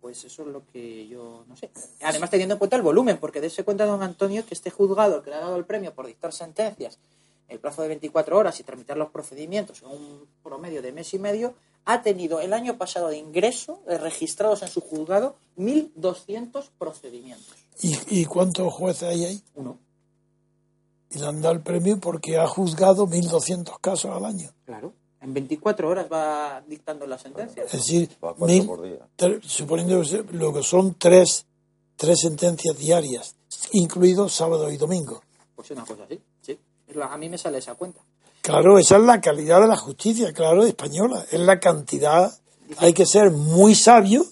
[0.01, 1.71] Pues eso es lo que yo no sé.
[2.01, 5.31] Además, teniendo en cuenta el volumen, porque dése cuenta, don Antonio, que este juzgado que
[5.31, 6.99] le ha dado el premio por dictar sentencias
[7.47, 11.19] el plazo de 24 horas y tramitar los procedimientos en un promedio de mes y
[11.19, 11.53] medio,
[11.85, 17.53] ha tenido el año pasado de ingreso, de registrados en su juzgado, 1.200 procedimientos.
[17.81, 19.41] ¿Y, ¿Y cuántos jueces hay ahí?
[19.55, 19.77] Uno.
[21.11, 24.51] Y le han dado el premio porque ha juzgado 1.200 casos al año.
[24.65, 24.93] Claro.
[25.21, 27.63] En 24 horas va dictando la sentencia.
[27.63, 29.07] Es decir, Va cuatro mil- por día.
[29.17, 31.45] tre- suponiendo lo que son tres,
[31.95, 33.35] tres sentencias diarias,
[33.71, 35.21] incluidos sábado y domingo.
[35.55, 36.19] Pues una cosa así,
[37.09, 38.01] A mí me sale esa cuenta.
[38.41, 41.25] Claro, esa es la calidad de la justicia, claro, española.
[41.31, 42.31] Es la cantidad.
[42.77, 44.25] Hay que ser muy sabio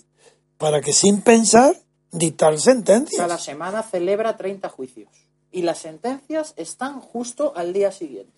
[0.57, 1.75] para que sin pensar
[2.11, 3.41] dictar Cada sentencias.
[3.43, 5.09] semana celebra 30 juicios.
[5.51, 8.31] Y las sentencias están justo al día siguiente.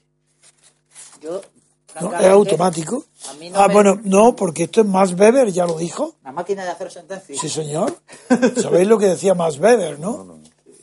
[1.21, 1.41] Yo,
[2.01, 2.17] ¿no?
[2.19, 3.05] Es automático.
[3.29, 6.15] a mí no ah, me- bueno, no, porque esto es Max Weber, ya lo dijo.
[6.23, 7.39] La máquina de hacer sentencias.
[7.39, 7.97] Sí, señor.
[8.61, 10.34] ¿Sabéis lo que decía Max Weber, no?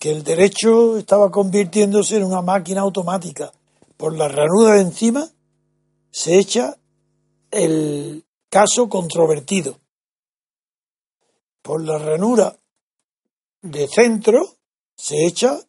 [0.03, 3.53] Que el derecho estaba convirtiéndose en una máquina automática.
[3.97, 5.31] Por la ranura de encima
[6.11, 6.77] se echa
[7.53, 9.79] el caso controvertido.
[11.63, 12.57] Por la ranura
[13.61, 14.57] de centro
[14.97, 15.61] se echa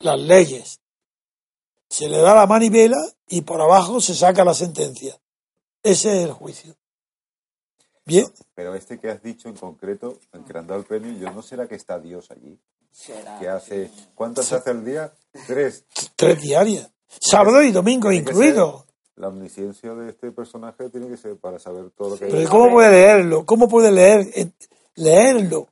[0.00, 0.80] las leyes.
[1.88, 5.16] Se le da la manivela y por abajo se saca la sentencia.
[5.84, 6.74] Ese es el juicio.
[8.06, 11.12] Bien, Pero este que has dicho en concreto, el que le han dado el premio,
[11.18, 12.56] yo no será que está Dios allí.
[12.92, 15.12] Será- Que hace, ¿cuántas hace al día?
[15.46, 15.84] Tres.
[16.14, 16.88] tres diarias.
[17.20, 18.78] Sábado y domingo Tiene incluido.
[18.78, 18.86] ser-
[19.16, 22.44] La omnisciencia de este personaje tiene que ser para saber todo lo que Pero ¿y
[22.46, 23.44] ¿cómo puede leerlo?
[23.44, 24.50] ¿Cómo puede leer eh,
[24.94, 25.68] leerlo?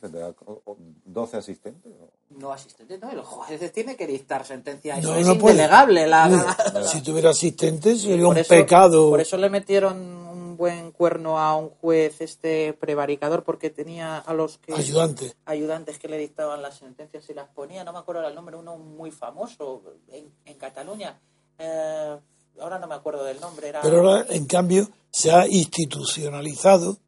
[0.00, 0.76] ¿Tendrá o- o
[1.06, 1.92] 12 asistentes.
[1.98, 2.08] ¿no?
[2.38, 3.10] No asistente, no.
[3.10, 4.96] El juez tiene que dictar sentencia.
[4.98, 6.06] Eso No, es no indelegable.
[6.06, 9.10] La, la- Si tuviera asistente sería un eso- pecado.
[9.10, 10.27] Por eso le metieron
[10.58, 15.32] buen cuerno a un juez este prevaricador porque tenía a los que Ayudante.
[15.46, 17.84] ayudantes que le dictaban las sentencias y las ponía.
[17.84, 19.82] No me acuerdo el nombre, uno muy famoso
[20.12, 21.18] en, en Cataluña.
[21.58, 22.18] Eh,
[22.60, 23.68] ahora no me acuerdo del nombre.
[23.68, 23.80] Era...
[23.80, 26.98] Pero ahora, en cambio, se ha institucionalizado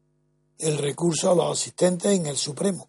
[0.57, 2.87] el recurso a los asistentes en el Supremo.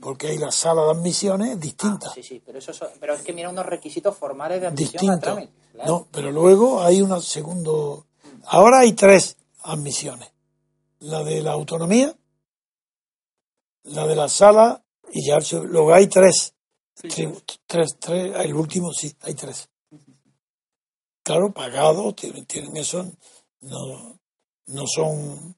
[0.00, 2.10] Porque hay la sala de admisiones Ah, distinta.
[2.14, 5.14] sí, sí, pero, eso, son- pero es que mira unos requisitos formales de admisión a
[5.14, 5.20] distinto.
[5.20, 5.52] trámite.
[5.86, 8.06] No, pero luego hay una segundo.
[8.44, 9.36] Ahora hay tres
[9.66, 10.32] admisiones:
[11.00, 12.16] la de la autonomía,
[13.84, 16.54] la de la sala y ya luego hay tres.
[16.96, 19.68] Tri- tres, tres, el último sí, hay tres.
[21.22, 23.04] Claro, pagados, tienen, tienen eso,
[23.60, 24.18] no,
[24.66, 25.56] no son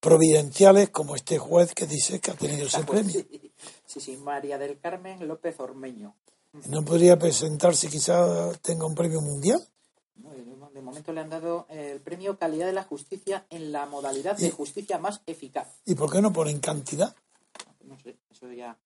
[0.00, 3.24] providenciales como este juez que dice que ha tenido ese premio.
[3.86, 6.16] Sí, sí, María del Carmen López Ormeño.
[6.68, 9.60] ¿No podría presentarse, quizá tenga un premio mundial?
[10.16, 10.30] No,
[10.72, 14.36] De de momento le han dado el premio Calidad de la Justicia en la modalidad
[14.36, 15.66] de justicia más eficaz.
[15.84, 17.14] ¿Y por qué no ponen cantidad?
[17.84, 18.76] No sé, eso ya.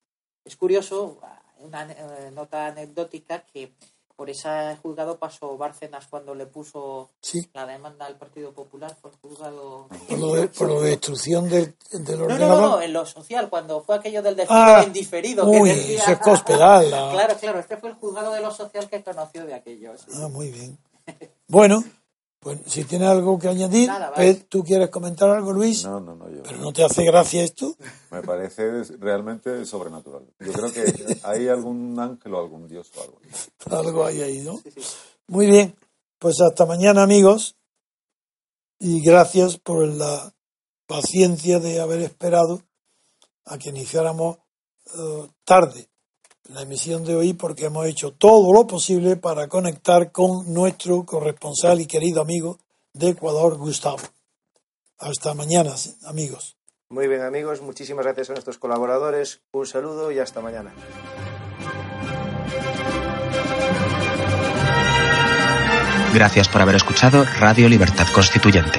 [0.44, 1.18] Es curioso,
[1.60, 3.72] una eh, nota anecdótica que
[4.16, 7.48] por ese juzgado pasó Bárcenas cuando le puso Sí.
[7.52, 9.88] la demanda al Partido Popular, el juzgado.
[10.08, 12.60] Por lo de, por lo de destrucción del, del No, no, ordenador.
[12.62, 15.44] no, no, en lo social, cuando fue aquello del Ah, en diferido.
[15.46, 18.50] uy, que decía- eso es cospedal, la- Claro, claro, este fue el juzgado de lo
[18.52, 19.96] social que conoció de aquello.
[19.98, 20.06] sí.
[20.14, 20.78] Ah, muy bien.
[21.48, 21.84] Bueno,
[22.40, 24.34] pues si tienes algo que añadir, Nada, vale.
[24.34, 25.84] ¿tú quieres comentar algo, Luis?
[25.84, 26.42] No, no, no, yo.
[26.42, 27.74] ¿Pero no te hace gracia esto?
[28.10, 30.26] Me parece realmente sobrenatural.
[30.40, 33.20] Yo creo que hay algún ángel o algún dios o algo.
[33.70, 34.60] Algo hay ahí, ¿no?
[35.26, 35.74] Muy bien,
[36.18, 37.56] pues hasta mañana, amigos.
[38.78, 40.34] Y gracias por la
[40.86, 42.62] paciencia de haber esperado
[43.46, 44.36] a que iniciáramos
[44.94, 45.88] eh, tarde
[46.48, 51.80] la emisión de hoy porque hemos hecho todo lo posible para conectar con nuestro corresponsal
[51.80, 52.58] y querido amigo
[52.92, 53.98] de Ecuador, Gustavo.
[54.98, 55.74] Hasta mañana,
[56.06, 56.56] amigos.
[56.90, 59.40] Muy bien, amigos, muchísimas gracias a nuestros colaboradores.
[59.52, 60.72] Un saludo y hasta mañana.
[66.14, 68.78] Gracias por haber escuchado Radio Libertad Constituyente.